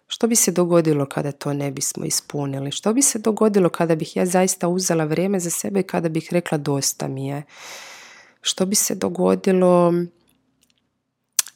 što 0.06 0.26
bi 0.26 0.36
se 0.36 0.52
dogodilo 0.52 1.06
kada 1.06 1.32
to 1.32 1.52
ne 1.52 1.70
bismo 1.70 2.04
ispunili? 2.04 2.70
Što 2.70 2.92
bi 2.92 3.02
se 3.02 3.18
dogodilo 3.18 3.68
kada 3.68 3.96
bih 3.96 4.16
ja 4.16 4.26
zaista 4.26 4.68
uzela 4.68 5.04
vrijeme 5.04 5.40
za 5.40 5.50
sebe 5.50 5.80
i 5.80 5.82
kada 5.82 6.08
bih 6.08 6.28
rekla 6.30 6.58
dosta 6.58 7.08
mi 7.08 7.26
je? 7.26 7.42
Što 8.40 8.66
bi 8.66 8.74
se 8.74 8.94
dogodilo 8.94 9.94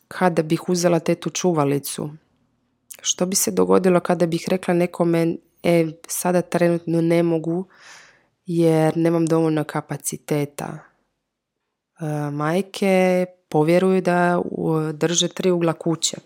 kada 0.08 0.42
bih 0.42 0.68
uzela 0.68 0.98
tetu 0.98 1.30
čuvalicu? 1.30 2.10
Što 3.02 3.26
bi 3.26 3.36
se 3.36 3.50
dogodilo 3.50 4.00
kada 4.00 4.26
bih 4.26 4.44
rekla 4.48 4.74
nekome 4.74 5.36
e, 5.62 5.86
sada 6.08 6.42
trenutno 6.42 7.00
ne 7.00 7.22
mogu 7.22 7.64
jer 8.46 8.96
nemam 8.96 9.26
dovoljno 9.26 9.64
kapaciteta. 9.64 10.91
E, 12.02 12.30
majke 12.30 13.26
povjeruju 13.48 14.00
da 14.00 14.42
drže 14.92 15.28
tri 15.28 15.50
ugla 15.50 15.72
kuće. 15.72 16.16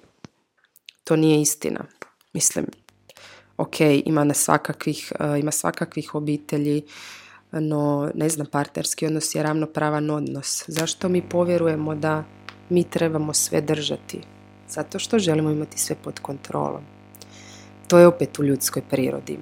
To 1.04 1.16
nije 1.16 1.40
istina. 1.40 1.84
Mislim, 2.32 2.66
ok, 3.56 3.80
ima 3.80 4.24
na 4.24 4.34
svakakvih, 4.34 5.12
e, 5.20 5.38
ima 5.40 5.50
svakakvih 5.50 6.14
obitelji, 6.14 6.82
no 7.52 8.10
ne 8.14 8.28
znam, 8.28 8.46
partnerski 8.46 9.06
odnos 9.06 9.34
je 9.34 9.42
ravnopravan 9.42 10.10
odnos. 10.10 10.64
Zašto 10.68 11.08
mi 11.08 11.28
povjerujemo 11.28 11.94
da 11.94 12.24
mi 12.68 12.84
trebamo 12.84 13.34
sve 13.34 13.60
držati 13.60 14.20
zato 14.68 14.98
što 14.98 15.18
želimo 15.18 15.50
imati 15.50 15.78
sve 15.78 15.96
pod 16.04 16.20
kontrolom. 16.20 16.82
To 17.88 17.98
je 17.98 18.06
opet 18.06 18.38
u 18.38 18.44
ljudskoj 18.44 18.82
prirodi. 18.90 19.38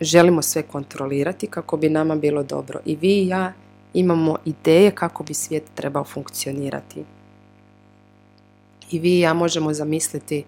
Želimo 0.00 0.42
sve 0.42 0.62
kontrolirati 0.62 1.46
kako 1.46 1.76
bi 1.76 1.88
nama 1.88 2.16
bilo 2.16 2.42
dobro. 2.42 2.80
I 2.84 2.96
vi 2.96 3.22
i 3.22 3.28
ja 3.28 3.52
imamo 3.94 4.36
ideje 4.44 4.90
kako 4.90 5.22
bi 5.22 5.34
svijet 5.34 5.64
trebao 5.74 6.04
funkcionirati. 6.04 7.04
I 8.90 8.98
vi 8.98 9.16
i 9.16 9.20
ja 9.20 9.34
možemo 9.34 9.72
zamisliti 9.72 10.44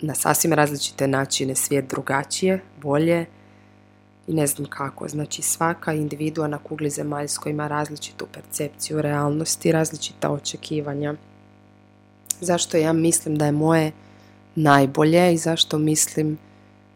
na 0.00 0.14
sasvim 0.14 0.52
različite 0.52 1.08
načine 1.08 1.54
svijet 1.54 1.90
drugačije, 1.90 2.60
bolje, 2.82 3.26
i 4.30 4.34
ne 4.34 4.46
znam 4.46 4.68
kako. 4.68 5.08
Znači 5.08 5.42
svaka 5.42 5.92
individua 5.92 6.48
na 6.48 6.58
kugli 6.58 6.90
zemaljskoj 6.90 7.50
ima 7.50 7.68
različitu 7.68 8.26
percepciju 8.32 9.02
realnosti, 9.02 9.72
različita 9.72 10.30
očekivanja. 10.30 11.14
Zašto 12.40 12.76
ja 12.76 12.92
mislim 12.92 13.36
da 13.36 13.46
je 13.46 13.52
moje 13.52 13.92
najbolje 14.54 15.34
i 15.34 15.38
zašto 15.38 15.78
mislim 15.78 16.38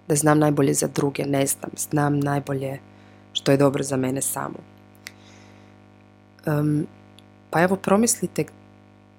da 0.08 0.14
znam 0.14 0.38
najbolje 0.38 0.74
za 0.74 0.86
druge, 0.86 1.24
ne 1.26 1.46
znam. 1.46 1.70
Znam 1.76 2.20
najbolje 2.20 2.78
što 3.34 3.50
je 3.50 3.56
dobro 3.56 3.82
za 3.82 3.96
mene 3.96 4.22
samo. 4.22 4.58
Um, 6.46 6.86
pa 7.50 7.62
evo 7.62 7.76
promislite 7.76 8.44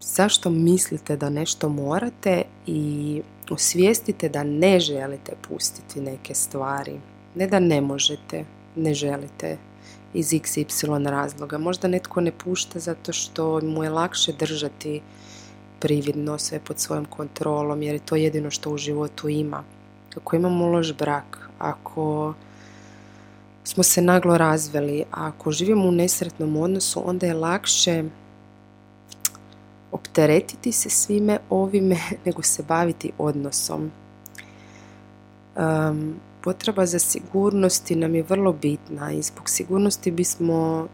zašto 0.02 0.50
mislite 0.50 1.18
da 1.18 1.30
nešto 1.30 1.70
morate 1.70 2.44
i 2.68 3.22
osvijestite 3.50 4.30
da 4.30 4.44
ne 4.44 4.80
želite 4.80 5.34
pustiti 5.50 6.02
neke 6.02 6.36
stvari 6.36 7.00
ne 7.36 7.48
da 7.48 7.60
ne 7.60 7.82
možete, 7.82 8.46
ne 8.76 8.94
želite 8.94 9.58
iz 10.14 10.30
XY 10.30 11.10
razloga. 11.10 11.58
Možda 11.58 11.88
netko 11.88 12.22
ne 12.22 12.32
pušta 12.32 12.80
zato 12.80 13.14
što 13.14 13.62
mu 13.62 13.84
je 13.84 13.90
lakše 13.90 14.34
držati 14.34 15.02
prividno 15.80 16.38
sve 16.38 16.60
pod 16.60 16.80
svojom 16.80 17.06
kontrolom 17.06 17.82
jer 17.82 17.96
je 17.96 18.06
to 18.06 18.16
jedino 18.16 18.52
što 18.52 18.72
u 18.72 18.78
životu 18.78 19.30
ima. 19.30 19.64
Ako 20.18 20.36
imamo 20.36 20.68
loš 20.68 20.98
brak, 20.98 21.50
ako 21.60 22.34
smo 23.68 23.84
se 23.84 24.02
naglo 24.02 24.38
razveli, 24.38 25.02
a 25.02 25.28
ako 25.28 25.52
živimo 25.52 25.88
u 25.88 25.92
nesretnom 25.92 26.58
odnosu, 26.58 27.10
onda 27.10 27.26
je 27.26 27.34
lakše 27.34 28.04
opteretiti 29.92 30.72
se 30.72 30.90
svime 30.90 31.40
ovime 31.50 31.98
nego 32.26 32.42
se 32.42 32.64
baviti 32.64 33.12
odnosom. 33.18 33.92
Um, 35.56 36.16
potreba 36.42 36.86
za 36.86 37.00
sigurnosti 37.00 37.96
nam 37.96 38.16
je 38.16 38.24
vrlo 38.24 38.54
bitna 38.54 39.12
i 39.12 39.22
zbog 39.22 39.50
sigurnosti 39.50 40.12
bismo 40.12 40.88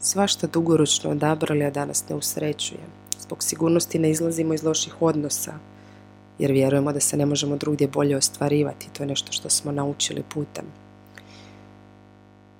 svašta 0.00 0.46
dugoročno 0.46 1.10
odabrali, 1.10 1.64
a 1.64 1.70
danas 1.70 2.08
ne 2.08 2.16
usrećuje. 2.16 2.80
Zbog 3.20 3.42
sigurnosti 3.42 3.98
ne 3.98 4.10
izlazimo 4.10 4.54
iz 4.54 4.64
loših 4.64 5.02
odnosa, 5.02 5.54
jer 6.38 6.52
vjerujemo 6.52 6.92
da 6.92 7.00
se 7.00 7.16
ne 7.16 7.26
možemo 7.26 7.56
drugdje 7.56 7.88
bolje 7.88 8.16
ostvarivati. 8.16 8.88
To 8.92 9.02
je 9.02 9.06
nešto 9.06 9.32
što 9.32 9.50
smo 9.50 9.72
naučili 9.72 10.22
putem. 10.34 10.64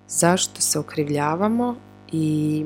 Zašto 0.08 0.60
se 0.60 0.78
okrivljavamo 0.78 1.76
i 2.12 2.64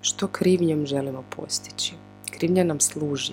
što 0.00 0.26
krivnjom 0.26 0.86
želimo 0.86 1.24
postići? 1.36 1.94
Krivnja 2.30 2.64
nam 2.64 2.80
služi. 2.80 3.32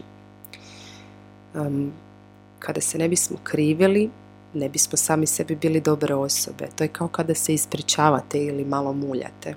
kada 2.60 2.82
se 2.82 2.98
ne 2.98 3.10
bismo 3.10 3.38
krivili, 3.44 4.10
ne 4.54 4.70
bismo 4.70 4.98
sami 4.98 5.28
sebi 5.28 5.56
bili 5.56 5.82
dobre 5.82 6.16
osobe. 6.16 6.68
To 6.76 6.84
je 6.84 6.88
kao 6.88 7.08
kada 7.08 7.36
se 7.36 7.54
ispričavate 7.54 8.46
ili 8.46 8.66
malo 8.66 8.94
muljate. 8.94 9.56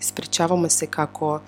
Ispričavamo 0.00 0.68
se 0.68 0.86
kako 0.86 1.40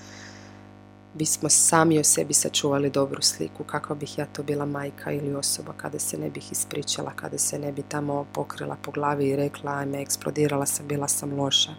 bismo 1.18 1.48
sami 1.48 1.98
o 1.98 2.04
sebi 2.04 2.34
sačuvali 2.34 2.90
dobru 2.90 3.22
sliku, 3.22 3.64
kakva 3.64 3.94
bih 3.96 4.18
ja 4.18 4.26
to 4.26 4.42
bila 4.42 4.66
majka 4.66 5.12
ili 5.12 5.34
osoba 5.34 5.72
kada 5.76 5.98
se 5.98 6.18
ne 6.18 6.30
bih 6.30 6.52
ispričala, 6.52 7.12
kada 7.16 7.38
se 7.38 7.58
ne 7.58 7.72
bi 7.72 7.82
tamo 7.82 8.26
pokrila 8.32 8.76
po 8.82 8.90
glavi 8.90 9.28
i 9.28 9.37
rekla 9.37 9.72
ajme, 9.72 10.02
eksplodirala 10.02 10.66
sam, 10.66 10.87
bila 10.88 11.08
sam 11.08 11.40
loša. 11.40 11.75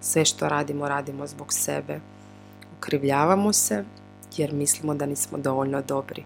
Sve 0.00 0.24
što 0.24 0.48
radimo, 0.48 0.88
radimo 0.88 1.26
zbog 1.26 1.52
sebe. 1.52 2.00
Ukrivljavamo 2.78 3.52
se 3.52 3.84
jer 4.36 4.52
mislimo 4.52 4.94
da 4.94 5.06
nismo 5.06 5.38
dovoljno 5.38 5.82
dobri. 5.82 6.24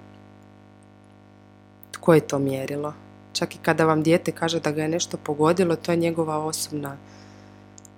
Tko 1.90 2.14
je 2.14 2.20
to 2.20 2.38
mjerilo? 2.38 2.94
Čak 3.32 3.54
i 3.54 3.58
kada 3.58 3.84
vam 3.84 4.02
dijete 4.02 4.32
kaže 4.32 4.60
da 4.60 4.72
ga 4.72 4.82
je 4.82 4.88
nešto 4.88 5.16
pogodilo, 5.16 5.76
to 5.76 5.92
je 5.92 5.96
njegova 5.96 6.38
osobna 6.38 6.96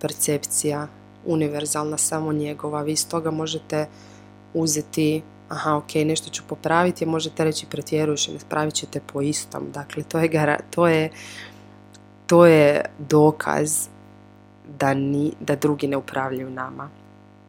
percepcija, 0.00 0.88
univerzalna, 1.26 1.98
samo 1.98 2.32
njegova. 2.32 2.82
Vi 2.82 2.92
iz 2.92 3.08
toga 3.08 3.30
možete 3.30 3.86
uzeti 4.54 5.22
aha, 5.48 5.76
ok, 5.76 5.94
nešto 5.94 6.30
ću 6.30 6.42
popraviti, 6.48 7.06
možete 7.06 7.44
reći 7.44 7.66
pretjeruješ 7.66 8.28
i 8.28 8.32
ne 8.32 8.70
ćete 8.70 9.00
po 9.12 9.20
istom. 9.20 9.70
Dakle, 9.72 10.02
to 10.02 10.18
je, 10.18 10.28
to 10.70 10.88
je, 10.88 11.10
to 12.26 12.46
je 12.46 12.84
dokaz 12.98 13.88
da, 14.78 14.94
ni, 14.94 15.32
da 15.40 15.56
drugi 15.56 15.86
ne 15.86 15.96
upravljaju 15.96 16.50
nama. 16.50 16.90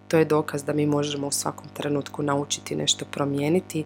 To 0.08 0.18
je 0.18 0.26
dokaz 0.26 0.64
da 0.64 0.74
mi 0.74 0.86
možemo 0.86 1.28
u 1.28 1.32
svakom 1.32 1.68
trenutku 1.74 2.24
naučiti 2.24 2.76
nešto 2.76 3.06
promijeniti 3.12 3.84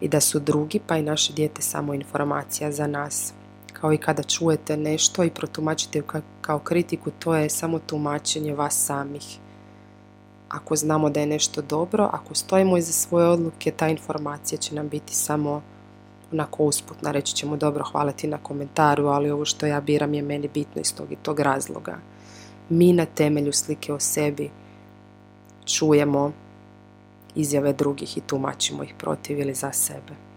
i 0.00 0.08
da 0.08 0.20
su 0.20 0.40
drugi, 0.40 0.80
pa 0.86 0.96
i 0.96 1.02
naše 1.02 1.32
dijete, 1.32 1.62
samo 1.62 1.94
informacija 1.94 2.72
za 2.72 2.86
nas. 2.86 3.32
Kao 3.72 3.92
i 3.92 3.98
kada 3.98 4.22
čujete 4.22 4.76
nešto 4.76 5.24
i 5.24 5.30
protumačite 5.30 6.02
kao 6.40 6.58
kritiku, 6.58 7.10
to 7.10 7.34
je 7.34 7.50
samo 7.50 7.78
tumačenje 7.78 8.54
vas 8.54 8.84
samih. 8.86 9.38
Ako 10.52 10.76
znamo 10.76 11.10
da 11.10 11.20
je 11.20 11.26
nešto 11.26 11.62
dobro, 11.62 12.08
ako 12.12 12.34
stojimo 12.34 12.76
iza 12.76 12.92
svoje 12.92 13.28
odluke, 13.28 13.70
ta 13.70 13.88
informacija 13.88 14.58
će 14.58 14.74
nam 14.74 14.88
biti 14.88 15.14
samo 15.14 15.62
onako 16.32 16.64
usputna. 16.64 17.10
Reći 17.10 17.34
ćemo 17.34 17.56
dobro, 17.56 17.84
hvala 17.84 18.12
ti 18.12 18.26
na 18.26 18.38
komentaru, 18.38 19.06
ali 19.06 19.30
ovo 19.30 19.44
što 19.44 19.66
ja 19.66 19.80
biram 19.80 20.14
je 20.14 20.22
meni 20.22 20.48
bitno 20.54 20.80
iz 20.80 20.94
tog 20.94 21.12
i 21.12 21.16
tog 21.16 21.40
razloga. 21.40 21.96
Mi 22.68 22.92
na 22.92 23.04
temelju 23.04 23.52
slike 23.52 23.92
o 23.92 24.00
sebi 24.00 24.50
čujemo 25.64 26.32
izjave 27.34 27.72
drugih 27.72 28.18
i 28.18 28.20
tumačimo 28.20 28.82
ih 28.82 28.94
protiv 28.98 29.38
ili 29.38 29.54
za 29.54 29.72
sebe. 29.72 30.31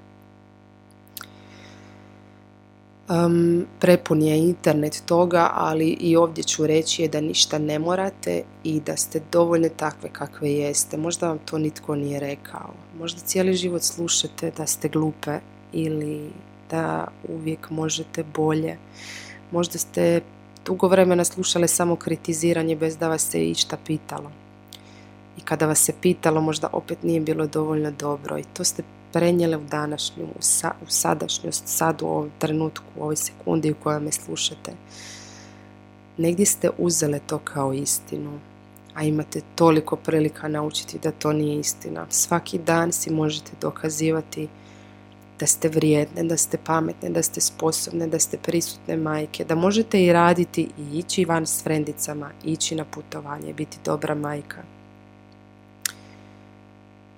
Um, 3.10 3.66
prepun 3.80 4.22
je 4.22 4.38
internet 4.38 5.04
toga, 5.06 5.50
ali 5.54 5.90
i 5.90 6.16
ovdje 6.16 6.44
ću 6.44 6.68
reći 6.68 7.02
je 7.02 7.08
da 7.08 7.22
ništa 7.22 7.58
ne 7.58 7.80
morate 7.80 8.44
i 8.64 8.80
da 8.80 8.98
ste 8.98 9.22
dovoljne 9.32 9.70
takve 9.70 10.10
kakve 10.10 10.52
jeste. 10.52 10.98
Možda 10.98 11.28
vam 11.28 11.38
to 11.46 11.58
nitko 11.58 11.96
nije 11.96 12.20
rekao. 12.20 12.74
Možda 13.00 13.20
cijeli 13.20 13.54
život 13.54 13.82
slušate 13.82 14.52
da 14.58 14.66
ste 14.66 14.90
glupe 14.90 15.40
ili 15.74 16.30
da 16.70 17.08
uvijek 17.30 17.70
možete 17.70 18.24
bolje. 18.24 18.78
Možda 19.52 19.78
ste 19.78 20.22
dugo 20.66 20.88
vremena 20.88 21.24
slušali 21.24 21.68
samo 21.68 21.96
kritiziranje 21.96 22.76
bez 22.76 22.98
da 22.98 23.08
vas 23.08 23.30
se 23.30 23.50
išta 23.50 23.78
pitalo. 23.86 24.32
I 25.38 25.42
kada 25.42 25.66
vas 25.66 25.80
se 25.80 25.94
pitalo 26.02 26.42
možda 26.42 26.70
opet 26.74 27.04
nije 27.04 27.20
bilo 27.20 27.48
dovoljno 27.48 27.92
dobro 27.92 28.38
i 28.38 28.44
to 28.54 28.64
ste 28.64 28.84
prenijeli 29.16 29.56
u 29.56 29.64
današnju, 29.72 30.24
u, 30.24 30.40
u 30.84 30.88
sadašnjost, 30.88 31.64
sad 31.66 32.02
u 32.02 32.06
ovom 32.06 32.30
trenutku, 32.40 32.86
u 32.98 33.04
ovoj 33.04 33.16
sekundi 33.16 33.72
u 33.72 33.76
kojoj 33.84 34.00
me 34.00 34.12
slušate. 34.12 34.72
Negdje 36.18 36.46
ste 36.46 36.70
uzele 36.78 37.20
to 37.28 37.40
kao 37.40 37.74
istinu, 37.74 38.40
a 38.94 39.04
imate 39.04 39.42
toliko 39.56 39.96
prilika 39.96 40.48
naučiti 40.48 41.00
da 41.00 41.12
to 41.12 41.34
nije 41.34 41.60
istina. 41.60 42.06
Svaki 42.10 42.58
dan 42.58 42.92
si 42.92 43.12
možete 43.12 43.52
dokazivati 43.62 44.48
da 45.40 45.46
ste 45.46 45.70
vrijedne, 45.70 46.24
da 46.24 46.38
ste 46.38 46.58
pametne, 46.58 47.10
da 47.10 47.24
ste 47.24 47.42
sposobne, 47.42 48.08
da 48.08 48.20
ste 48.20 48.38
prisutne 48.38 48.98
majke, 48.98 49.46
da 49.46 49.56
možete 49.56 50.04
i 50.04 50.14
raditi 50.14 50.70
i 50.78 51.00
ići 51.00 51.26
van 51.26 51.46
s 51.46 51.64
frendicama, 51.64 52.32
ići 52.44 52.76
na 52.76 52.86
putovanje, 52.86 53.54
biti 53.54 53.78
dobra 53.86 54.16
majka 54.16 54.75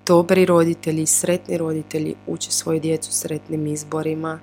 dobri 0.08 0.46
roditelji, 0.46 1.06
sretni 1.06 1.58
roditelji 1.58 2.16
uče 2.28 2.52
svoju 2.52 2.80
djecu 2.80 3.12
sretnim 3.12 3.68
izborima, 3.68 4.40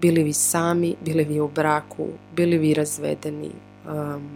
bili 0.00 0.22
vi 0.22 0.32
sami, 0.32 0.96
bili 1.04 1.24
vi 1.24 1.40
u 1.40 1.48
braku, 1.48 2.06
bili 2.36 2.58
vi 2.58 2.74
razvedeni, 2.74 3.50
um, 3.88 4.28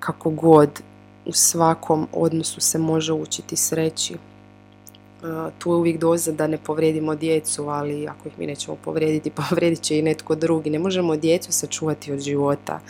kako 0.00 0.30
god, 0.30 0.82
u 1.26 1.32
svakom 1.32 2.08
odnosu 2.12 2.60
se 2.60 2.78
može 2.78 3.12
učiti 3.12 3.56
sreći. 3.56 4.14
Uh, 4.14 5.52
tu 5.58 5.70
je 5.70 5.76
uvijek 5.76 5.98
doza 5.98 6.32
da 6.32 6.46
ne 6.46 6.58
povrijedimo 6.58 7.14
djecu, 7.14 7.68
ali 7.68 8.08
ako 8.08 8.28
ih 8.28 8.38
mi 8.38 8.46
nećemo 8.46 8.76
povrijediti, 8.84 9.30
povrijedit 9.48 9.80
će 9.82 9.98
i 9.98 10.02
netko 10.02 10.34
drugi. 10.34 10.70
Ne 10.70 10.78
možemo 10.78 11.16
djecu 11.16 11.52
sačuvati 11.52 12.12
od 12.12 12.20
života, 12.20 12.80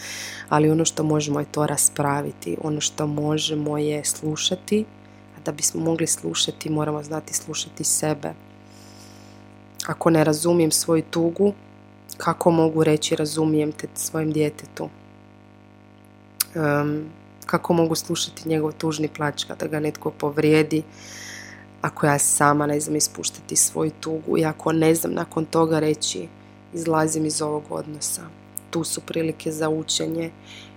ali 0.49 0.71
ono 0.71 0.85
što 0.85 1.03
možemo 1.03 1.41
je 1.41 1.47
to 1.53 1.67
raspraviti. 1.67 2.57
Ono 2.63 2.81
što 2.81 3.07
možemo 3.07 3.79
je 3.79 4.05
slušati, 4.05 4.85
da 5.45 5.53
bismo 5.53 5.81
mogli 5.81 6.07
slušati, 6.07 6.71
moramo 6.71 7.03
znati 7.03 7.35
slušati 7.35 7.85
sebe. 7.85 8.33
Ako 9.87 10.11
ne 10.11 10.25
razumijem 10.25 10.71
svoju 10.71 11.03
tugu, 11.11 11.53
kako 12.17 12.51
mogu 12.51 12.85
reći 12.85 13.17
razumijem 13.17 13.73
te 13.73 13.89
svojem 13.95 14.33
djetetu? 14.33 14.89
kako 17.47 17.73
mogu 17.73 17.95
slušati 17.95 18.49
njegov 18.49 18.73
tužni 18.73 19.09
plać 19.09 19.45
kada 19.45 19.67
ga 19.67 19.81
netko 19.81 20.11
povrijedi, 20.11 20.83
ako 21.83 22.07
ja 22.07 22.19
sama 22.19 22.67
ne 22.67 22.81
znam 22.81 22.97
ispuštati 22.97 23.57
svoju 23.57 23.91
tugu 24.01 24.39
i 24.39 24.45
ako 24.45 24.73
ne 24.73 24.95
znam 24.95 25.15
nakon 25.15 25.45
toga 25.45 25.79
reći 25.79 26.29
izlazim 26.75 27.27
iz 27.27 27.43
ovog 27.43 27.63
odnosa. 27.71 28.23
Tu 28.71 28.85
su 28.85 29.01
prilike 29.01 29.53
za 29.53 29.69
učenje 29.69 30.31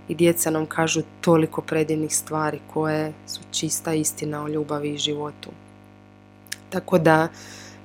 i 0.08 0.16
djeca 0.16 0.52
nam 0.52 0.66
kažu 0.66 1.02
toliko 1.22 1.62
predivnih 1.62 2.16
stvari 2.16 2.60
koje 2.74 3.14
su 3.28 3.42
čista 3.52 3.94
istina 3.94 4.44
o 4.44 4.48
ljubavi 4.48 4.94
i 4.94 4.98
životu. 4.98 5.50
Tako 6.70 6.98
da 6.98 7.28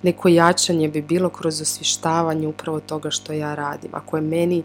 neko 0.02 0.28
jačanje 0.28 0.88
bi 0.88 1.02
bilo 1.02 1.28
kroz 1.28 1.60
osvještavanje 1.60 2.48
upravo 2.48 2.80
toga 2.80 3.10
što 3.10 3.32
ja 3.32 3.54
radim. 3.54 3.90
Ako 3.94 4.16
je 4.16 4.22
meni 4.22 4.62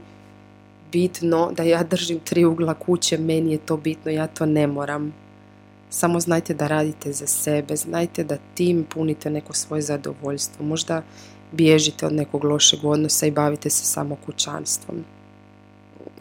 bitno 0.91 1.51
da 1.51 1.63
ja 1.63 1.83
držim 1.83 2.19
tri 2.19 2.45
ugla 2.45 2.73
kuće, 2.73 3.17
meni 3.17 3.51
je 3.51 3.57
to 3.57 3.77
bitno, 3.77 4.11
ja 4.11 4.27
to 4.27 4.45
ne 4.45 4.67
moram. 4.67 5.13
Samo 5.89 6.19
znajte 6.19 6.53
da 6.53 6.67
radite 6.67 7.13
za 7.13 7.27
sebe, 7.27 7.75
znajte 7.75 8.23
da 8.23 8.37
tim 8.53 8.85
punite 8.89 9.29
neko 9.29 9.53
svoje 9.53 9.81
zadovoljstvo. 9.81 10.65
Možda 10.65 11.03
bježite 11.51 12.05
od 12.05 12.13
nekog 12.13 12.43
lošeg 12.43 12.85
odnosa 12.85 13.25
i 13.25 13.31
bavite 13.31 13.69
se 13.69 13.85
samo 13.85 14.17
kućanstvom 14.25 15.03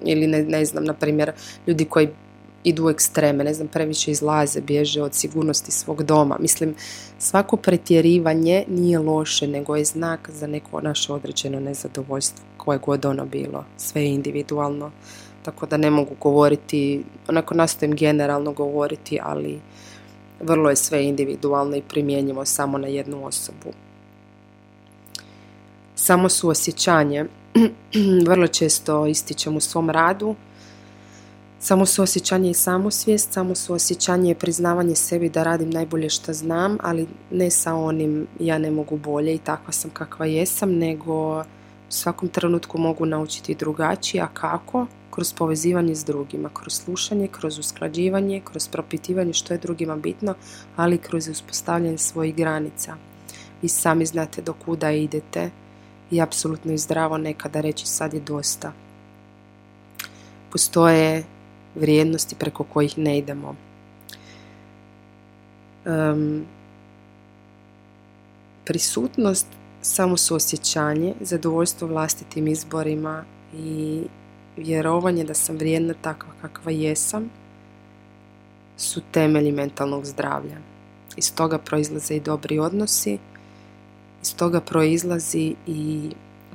ili 0.05 0.27
ne, 0.27 0.43
ne 0.43 0.65
znam, 0.65 0.85
na 0.85 0.93
primjer, 0.93 1.33
ljudi 1.67 1.85
koji 1.85 2.09
idu 2.65 2.87
u 2.87 2.91
ekstreme, 2.91 3.45
ne 3.45 3.55
znam, 3.55 3.69
previše 3.69 4.11
izlaze, 4.11 4.61
bježe 4.61 5.03
od 5.03 5.15
sigurnosti 5.15 5.73
svog 5.73 6.03
doma. 6.03 6.37
Mislim, 6.41 6.75
svako 7.19 7.57
pretjerivanje 7.57 8.65
nije 8.69 8.99
loše, 8.99 9.47
nego 9.47 9.77
je 9.77 9.85
znak 9.85 10.31
za 10.33 10.47
neko 10.47 10.81
naše 10.81 11.13
određeno 11.13 11.61
nezadovoljstvo, 11.61 12.45
koje 12.57 12.79
god 12.79 13.05
ono 13.05 13.27
bilo. 13.27 13.65
Sve 13.77 14.03
je 14.03 14.15
individualno, 14.15 14.91
tako 15.43 15.67
da 15.67 15.77
ne 15.77 15.91
mogu 15.91 16.15
govoriti, 16.21 17.05
onako 17.29 17.55
nastojim 17.55 17.97
generalno 17.97 18.53
govoriti, 18.53 19.19
ali 19.23 19.61
vrlo 20.41 20.71
je 20.71 20.77
sve 20.77 21.05
individualno 21.05 21.77
i 21.77 21.83
primjenjivo 21.89 22.45
samo 22.45 22.79
na 22.79 22.87
jednu 22.87 23.27
osobu. 23.27 23.86
Samo 25.99 26.29
su 26.29 26.49
osjećanje 26.49 27.25
vrlo 28.29 28.47
često 28.47 29.07
ističem 29.07 29.57
u 29.57 29.61
svom 29.61 29.91
radu. 29.91 30.35
Samo 31.59 31.87
su 31.87 32.03
osjećanje 32.03 32.51
i 32.51 32.55
samosvijest, 32.55 33.33
samo 33.33 33.55
su 33.55 33.75
osjećanje 33.75 34.31
i 34.31 34.35
priznavanje 34.35 34.95
sebi 34.95 35.29
da 35.29 35.43
radim 35.43 35.71
najbolje 35.71 36.11
što 36.11 36.33
znam, 36.33 36.79
ali 36.83 37.07
ne 37.31 37.51
sa 37.51 37.75
onim 37.75 38.27
ja 38.41 38.59
ne 38.59 38.71
mogu 38.71 38.97
bolje 38.97 39.35
i 39.35 39.39
takva 39.39 39.73
sam 39.73 39.91
kakva 39.91 40.27
jesam, 40.27 40.73
nego 40.73 41.41
u 41.41 41.43
svakom 41.89 42.29
trenutku 42.29 42.79
mogu 42.79 43.07
naučiti 43.07 43.55
drugačije, 43.55 44.23
a 44.23 44.29
kako? 44.35 44.87
Kroz 45.11 45.33
povezivanje 45.33 45.95
s 45.95 46.05
drugima, 46.05 46.49
kroz 46.53 46.73
slušanje, 46.73 47.29
kroz 47.29 47.59
usklađivanje, 47.59 48.43
kroz 48.45 48.69
propitivanje 48.69 49.33
što 49.33 49.55
je 49.55 49.59
drugima 49.59 49.97
bitno, 49.97 50.35
ali 50.77 50.99
kroz 50.99 51.29
uspostavljanje 51.29 51.99
svojih 51.99 52.35
granica. 52.35 52.97
Vi 53.63 53.69
sami 53.69 54.07
znate 54.07 54.43
do 54.43 54.53
kuda 54.53 54.91
idete, 54.91 55.51
i 56.11 56.21
apsolutno 56.21 56.73
je 56.73 56.79
zdravo 56.79 57.19
nekada 57.19 57.61
reći 57.61 57.87
sad 57.87 58.15
je 58.15 58.21
dosta. 58.21 58.73
Postoje 60.53 61.25
vrijednosti 61.75 62.35
preko 62.35 62.65
kojih 62.65 62.99
ne 62.99 63.19
idemo. 63.19 63.55
Um, 65.85 66.45
prisutnost, 68.65 69.47
samo 69.83 70.17
suosjećanje, 70.17 71.15
zadovoljstvo 71.21 71.89
vlastitim 71.89 72.49
izborima 72.49 73.25
i 73.55 74.03
vjerovanje 74.57 75.25
da 75.25 75.35
sam 75.35 75.57
vrijedna 75.57 75.95
takva 76.03 76.33
kakva 76.43 76.73
jesam 76.73 77.31
su 78.77 79.01
temelji 79.11 79.53
mentalnog 79.53 80.05
zdravlja. 80.05 80.57
Iz 81.17 81.35
toga 81.35 81.59
proizlaze 81.59 82.17
i 82.17 82.21
dobri 82.21 82.59
odnosi, 82.59 83.19
iz 84.27 84.37
toga 84.37 84.61
proizlazi 84.61 85.55
i 85.67 86.11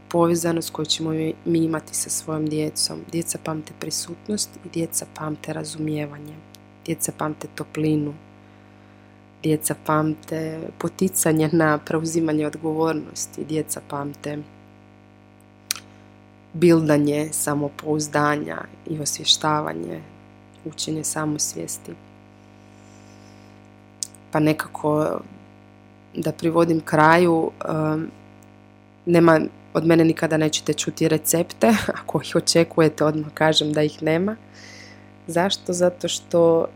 povezanost 0.10 0.70
koju 0.70 0.86
ćemo 0.86 1.10
mi 1.46 1.60
imati 1.60 1.96
sa 1.96 2.10
svojom 2.10 2.50
djecom. 2.50 3.00
Djeca 3.12 3.38
pamte 3.44 3.74
prisutnost 3.80 4.50
i 4.66 4.70
djeca 4.70 5.06
pamte 5.16 5.54
razumijevanje. 5.54 6.34
Djeca 6.86 7.12
pamte 7.18 7.48
toplinu. 7.56 8.14
Djeca 9.44 9.76
pamte 9.86 10.60
poticanje 10.78 11.50
na 11.52 11.78
preuzimanje 11.78 12.48
odgovornosti. 12.48 13.46
Djeca 13.46 13.82
pamte 13.90 14.38
bildanje 16.54 17.30
samopouzdanja 17.32 18.58
i 18.88 19.00
osvještavanje, 19.00 20.02
učenje 20.66 21.04
samosvijesti. 21.04 21.92
Pa 24.32 24.40
nekako 24.40 25.22
da 26.16 26.32
privodim 26.32 26.82
kraju, 26.82 27.52
nema, 29.06 29.42
od 29.74 29.86
mene 29.86 30.06
nikada 30.06 30.38
nećete 30.38 30.74
čuti 30.74 31.08
recepte, 31.08 31.76
ako 32.02 32.22
ih 32.22 32.36
očekujete 32.36 33.06
odmah 33.06 33.32
kažem 33.34 33.74
da 33.74 33.82
ih 33.82 34.04
nema. 34.04 34.36
Zašto? 35.28 35.74
Zato 35.74 36.08
što, 36.08 36.68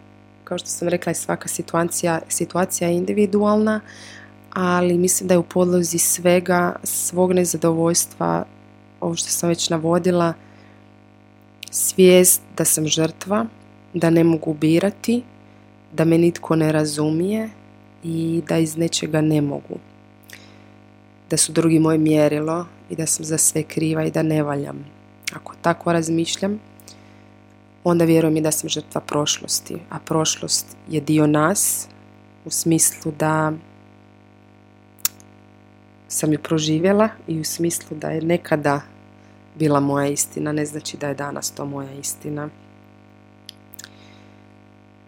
kao 0.43 0.57
što 0.57 0.67
sam 0.67 0.87
rekla, 0.87 1.09
je 1.09 1.15
svaka 1.15 1.47
situacija, 1.47 2.19
situacija 2.29 2.89
je 2.89 2.95
individualna, 2.95 3.81
ali 4.53 4.97
mislim 4.97 5.27
da 5.27 5.33
je 5.33 5.37
u 5.37 5.43
podlozi 5.43 5.97
svega, 5.97 6.75
svog 6.83 7.33
nezadovoljstva, 7.33 8.45
ovo 9.01 9.15
što 9.15 9.29
sam 9.29 9.49
već 9.49 9.69
navodila, 9.69 10.33
svijest 11.71 12.41
da 12.57 12.65
sam 12.65 12.87
žrtva, 12.87 13.45
da 13.93 14.09
ne 14.09 14.23
mogu 14.23 14.53
birati, 14.53 15.23
da 15.93 16.05
me 16.05 16.17
nitko 16.17 16.55
ne 16.55 16.71
razumije 16.71 17.49
i 18.05 18.41
da 18.47 18.57
iz 18.57 18.77
nečega 18.77 19.21
ne 19.21 19.41
mogu. 19.41 19.79
Da 21.29 21.37
su 21.37 21.51
drugi 21.51 21.79
moje 21.79 21.97
mjerilo 21.97 22.65
i 22.89 22.95
da 22.95 23.05
sam 23.05 23.25
za 23.25 23.37
sve 23.37 23.63
kriva 23.63 24.05
i 24.05 24.11
da 24.11 24.23
ne 24.23 24.43
valjam. 24.43 24.85
Ako 25.33 25.53
tako 25.61 25.93
razmišljam, 25.93 26.59
onda 27.83 28.05
vjerujem 28.05 28.37
i 28.37 28.41
da 28.41 28.51
sam 28.51 28.69
žrtva 28.69 29.01
prošlosti. 29.01 29.77
A 29.89 29.99
prošlost 29.99 30.77
je 30.89 31.01
dio 31.01 31.27
nas 31.27 31.87
u 32.45 32.49
smislu 32.49 33.11
da 33.19 33.53
sam 36.07 36.33
ju 36.33 36.39
proživjela 36.39 37.09
i 37.27 37.39
u 37.39 37.43
smislu 37.43 37.97
da 37.97 38.09
je 38.09 38.21
nekada 38.21 38.81
bila 39.55 39.79
moja 39.79 40.07
istina, 40.07 40.51
ne 40.51 40.65
znači 40.65 40.97
da 40.97 41.07
je 41.07 41.15
danas 41.15 41.51
to 41.51 41.65
moja 41.65 41.93
istina. 41.93 42.49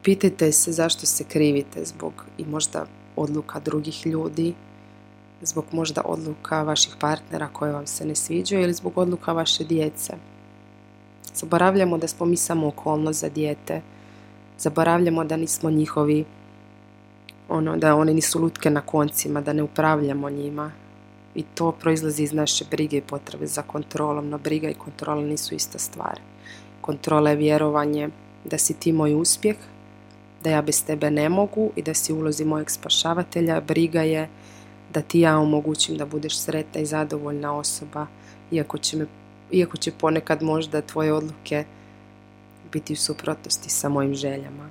Pitajte 0.04 0.52
se 0.52 0.72
zašto 0.72 1.06
se 1.06 1.24
krivite 1.24 1.86
zbog 1.86 2.26
i 2.38 2.46
možda 2.46 2.86
odluka 3.16 3.60
drugih 3.60 4.06
ljudi, 4.06 4.54
zbog 5.42 5.66
možda 5.72 6.02
odluka 6.06 6.64
vaših 6.64 6.96
partnera 7.00 7.48
koje 7.54 7.72
vam 7.72 7.88
se 7.88 8.06
ne 8.06 8.16
sviđaju 8.16 8.64
ili 8.64 8.74
zbog 8.74 8.98
odluka 8.98 9.34
vaše 9.34 9.64
djece. 9.64 10.14
Zaboravljamo 11.34 11.98
da 11.98 12.08
smo 12.08 12.26
mi 12.26 12.38
samo 12.38 12.68
okolnost 12.68 13.20
za 13.20 13.30
dijete. 13.30 13.82
Zaboravljamo 14.60 15.24
da 15.24 15.38
nismo 15.38 15.70
njihovi, 15.70 16.26
ono, 17.50 17.78
da 17.78 17.96
oni 17.96 18.14
nisu 18.14 18.42
lutke 18.42 18.70
na 18.70 18.82
koncima, 18.82 19.42
da 19.42 19.54
ne 19.54 19.64
upravljamo 19.64 20.30
njima. 20.30 20.72
I 21.36 21.44
to 21.44 21.72
proizlazi 21.72 22.24
iz 22.24 22.34
naše 22.34 22.66
brige 22.72 22.98
i 22.98 23.02
potrebe 23.02 23.48
za 23.48 23.62
kontrolom, 23.62 24.30
no 24.30 24.38
briga 24.38 24.70
i 24.70 24.74
kontrola 24.74 25.22
nisu 25.22 25.56
ista 25.56 25.80
stvar. 25.80 26.20
Kontrola 26.82 27.30
je 27.30 27.36
vjerovanje 27.36 28.10
da 28.46 28.58
si 28.58 28.74
ti 28.74 28.92
moj 28.92 29.16
uspjeh, 29.16 29.56
da 30.44 30.50
ja 30.50 30.62
bez 30.62 30.86
tebe 30.86 31.12
ne 31.12 31.30
mogu 31.30 31.72
i 31.76 31.82
da 31.82 31.94
si 31.94 32.14
ulozi 32.14 32.46
mojeg 32.46 32.70
spašavatelja. 32.70 33.62
Briga 33.62 34.02
je 34.02 34.30
da 34.94 35.02
ti 35.02 35.20
ja 35.20 35.38
omogućim 35.38 35.98
da 35.98 36.06
budeš 36.06 36.40
sretna 36.40 36.82
i 36.82 36.86
zadovoljna 36.86 37.58
osoba, 37.58 38.08
iako 38.52 38.78
će, 38.78 38.98
me, 38.98 39.06
iako 39.52 39.78
će 39.78 39.92
ponekad 39.92 40.44
možda 40.44 40.82
tvoje 40.82 41.14
odluke 41.14 41.66
biti 42.72 42.94
u 42.94 42.96
suprotnosti 42.96 43.70
sa 43.70 43.90
mojim 43.90 44.16
željama. 44.16 44.70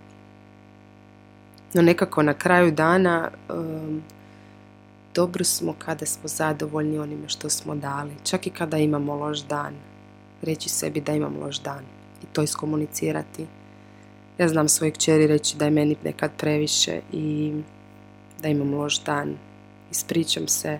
No 1.75 1.83
nekako 1.83 2.23
na 2.23 2.35
kraju 2.35 2.71
dana 2.71 3.31
um, 3.49 4.03
dobro 5.15 5.45
smo 5.45 5.75
kada 5.79 6.07
smo 6.07 6.29
zadovoljni 6.29 6.99
onime 6.99 7.29
što 7.29 7.51
smo 7.51 7.75
dali. 7.75 8.13
Čak 8.25 8.47
i 8.47 8.51
kada 8.51 8.79
imamo 8.79 9.15
loš 9.15 9.41
dan. 9.41 9.75
Reći 10.43 10.69
sebi 10.69 11.01
da 11.01 11.13
imam 11.13 11.37
loš 11.41 11.59
dan. 11.59 11.85
I 12.23 12.27
to 12.33 12.43
iskomunicirati. 12.43 13.47
Ja 14.39 14.49
znam 14.49 14.69
svojoj 14.69 14.93
kćeri 14.93 15.27
reći 15.27 15.57
da 15.57 15.65
je 15.65 15.71
meni 15.71 15.97
nekad 16.05 16.31
previše 16.37 17.01
i 17.13 17.53
da 18.43 18.49
imam 18.49 18.75
loš 18.75 19.01
dan. 19.01 19.37
Ispričam 19.91 20.49
se. 20.49 20.79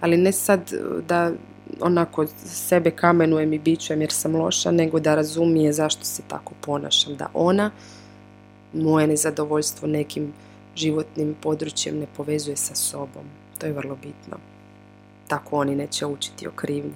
Ali 0.00 0.16
ne 0.16 0.32
sad 0.32 0.72
da 1.08 1.32
onako 1.80 2.26
sebe 2.44 2.90
kamenujem 2.90 3.52
i 3.52 3.58
bićujem 3.58 4.00
jer 4.00 4.12
sam 4.12 4.36
loša, 4.36 4.70
nego 4.70 5.00
da 5.00 5.14
razumije 5.14 5.72
zašto 5.72 6.04
se 6.04 6.22
tako 6.28 6.52
ponašam. 6.60 7.16
Da 7.16 7.30
ona 7.34 7.70
moje 8.72 9.06
nezadovoljstvo 9.06 9.88
nekim 9.88 10.32
životnim 10.76 11.34
područjem 11.42 11.98
ne 11.98 12.06
povezuje 12.16 12.56
sa 12.56 12.74
sobom. 12.74 13.24
To 13.58 13.66
je 13.66 13.72
vrlo 13.72 13.96
bitno. 13.96 14.36
Tako 15.28 15.56
oni 15.56 15.76
neće 15.76 16.06
učiti 16.06 16.48
o 16.48 16.50
krivnji. 16.50 16.94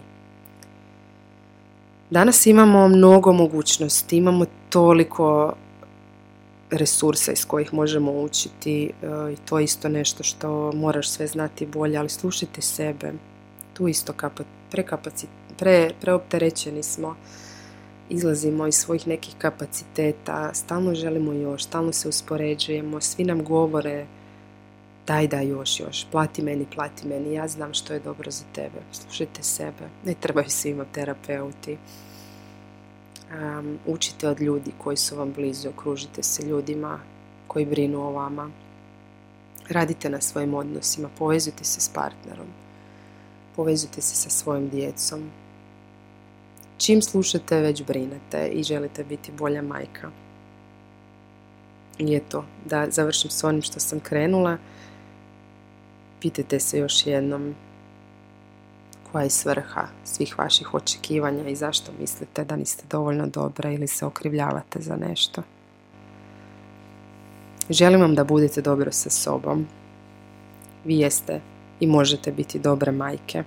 Danas 2.11 2.47
imamo 2.47 2.89
mnogo 2.89 3.33
mogućnosti, 3.33 4.17
imamo 4.17 4.45
toliko 4.71 5.55
resursa 6.71 7.33
iz 7.33 7.45
kojih 7.45 7.75
možemo 7.75 8.13
učiti 8.13 8.85
e, 8.87 9.33
i 9.33 9.37
to 9.49 9.59
je 9.59 9.65
isto 9.65 9.89
nešto 9.89 10.23
što 10.23 10.73
moraš 10.73 11.09
sve 11.09 11.27
znati 11.27 11.67
bolje, 11.67 11.99
ali 11.99 12.09
slušajte 12.09 12.63
sebe. 12.63 13.13
Tu 13.75 13.89
isto 13.89 14.15
pre, 15.59 15.91
preopterećeni 16.01 16.83
smo, 16.83 17.17
izlazimo 18.09 18.67
iz 18.67 18.75
svojih 18.75 19.07
nekih 19.07 19.35
kapaciteta, 19.39 20.55
stalno 20.55 20.95
želimo 20.95 21.33
još, 21.33 21.65
stalno 21.65 21.93
se 21.93 22.09
uspoređujemo, 22.09 23.01
svi 23.01 23.25
nam 23.25 23.45
govore 23.45 24.07
daj 25.07 25.27
da 25.27 25.41
još, 25.41 25.81
još, 25.81 26.07
plati 26.11 26.43
meni, 26.43 26.67
plati 26.75 27.07
meni, 27.07 27.35
ja 27.35 27.49
znam 27.49 27.75
što 27.75 27.95
je 27.95 28.01
dobro 28.01 28.31
za 28.31 28.45
tebe, 28.55 28.79
slušajte 28.93 29.43
sebe, 29.43 29.89
ne 30.05 30.15
trebaju 30.21 30.51
svima 30.51 30.85
terapeuti. 30.93 31.77
Um, 33.31 33.79
učite 33.87 34.29
od 34.29 34.41
ljudi 34.41 34.73
koji 34.79 34.97
su 34.97 35.17
vam 35.17 35.33
blizu, 35.33 35.69
okružite 35.69 36.23
se 36.23 36.43
ljudima 36.43 37.01
koji 37.47 37.67
brinu 37.67 38.01
o 38.01 38.13
vama. 38.13 38.51
Radite 39.69 40.11
na 40.11 40.21
svojim 40.21 40.55
odnosima, 40.55 41.09
povezujte 41.19 41.65
se 41.65 41.81
s 41.81 41.89
partnerom, 41.89 42.47
povezujte 43.57 44.01
se 44.01 44.15
sa 44.17 44.31
svojim 44.31 44.69
djecom. 44.69 45.31
Čim 46.79 47.03
slušate, 47.03 47.61
već 47.61 47.83
brinete 47.83 48.49
i 48.49 48.63
želite 48.63 49.05
biti 49.05 49.33
bolja 49.33 49.63
majka. 49.63 50.11
I 51.99 52.17
eto, 52.17 52.45
da 52.65 52.91
završim 52.91 53.31
s 53.31 53.45
onim 53.45 53.63
što 53.63 53.81
sam 53.81 54.01
krenula. 54.01 54.59
Pitajte 56.21 56.61
se 56.61 56.79
još 56.79 57.07
jednom 57.07 57.55
koja 59.13 59.23
je 59.23 59.31
svrha 59.31 59.87
svih 60.05 60.39
vaših 60.39 60.75
očekivanja 60.75 61.49
i 61.49 61.57
zašto 61.57 61.93
mislite 62.01 62.45
da 62.45 62.57
niste 62.57 62.85
dovoljno 62.91 63.27
dobra 63.27 63.71
ili 63.71 63.87
se 63.87 64.07
okrivljavate 64.07 64.81
za 64.81 64.97
nešto. 64.97 65.43
Želim 67.71 68.01
vam 68.01 68.15
da 68.15 68.25
budete 68.25 68.63
dobro 68.63 68.93
sa 68.93 69.11
sobom. 69.11 69.67
Vi 70.85 70.99
jeste 70.99 71.41
i 71.81 71.87
možete 71.87 72.33
biti 72.33 72.59
dobre 72.59 72.93
majke 72.93 73.45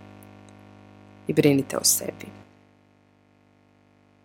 i 1.27 1.33
brinite 1.33 1.77
o 1.77 1.83
sebi. 1.83 2.41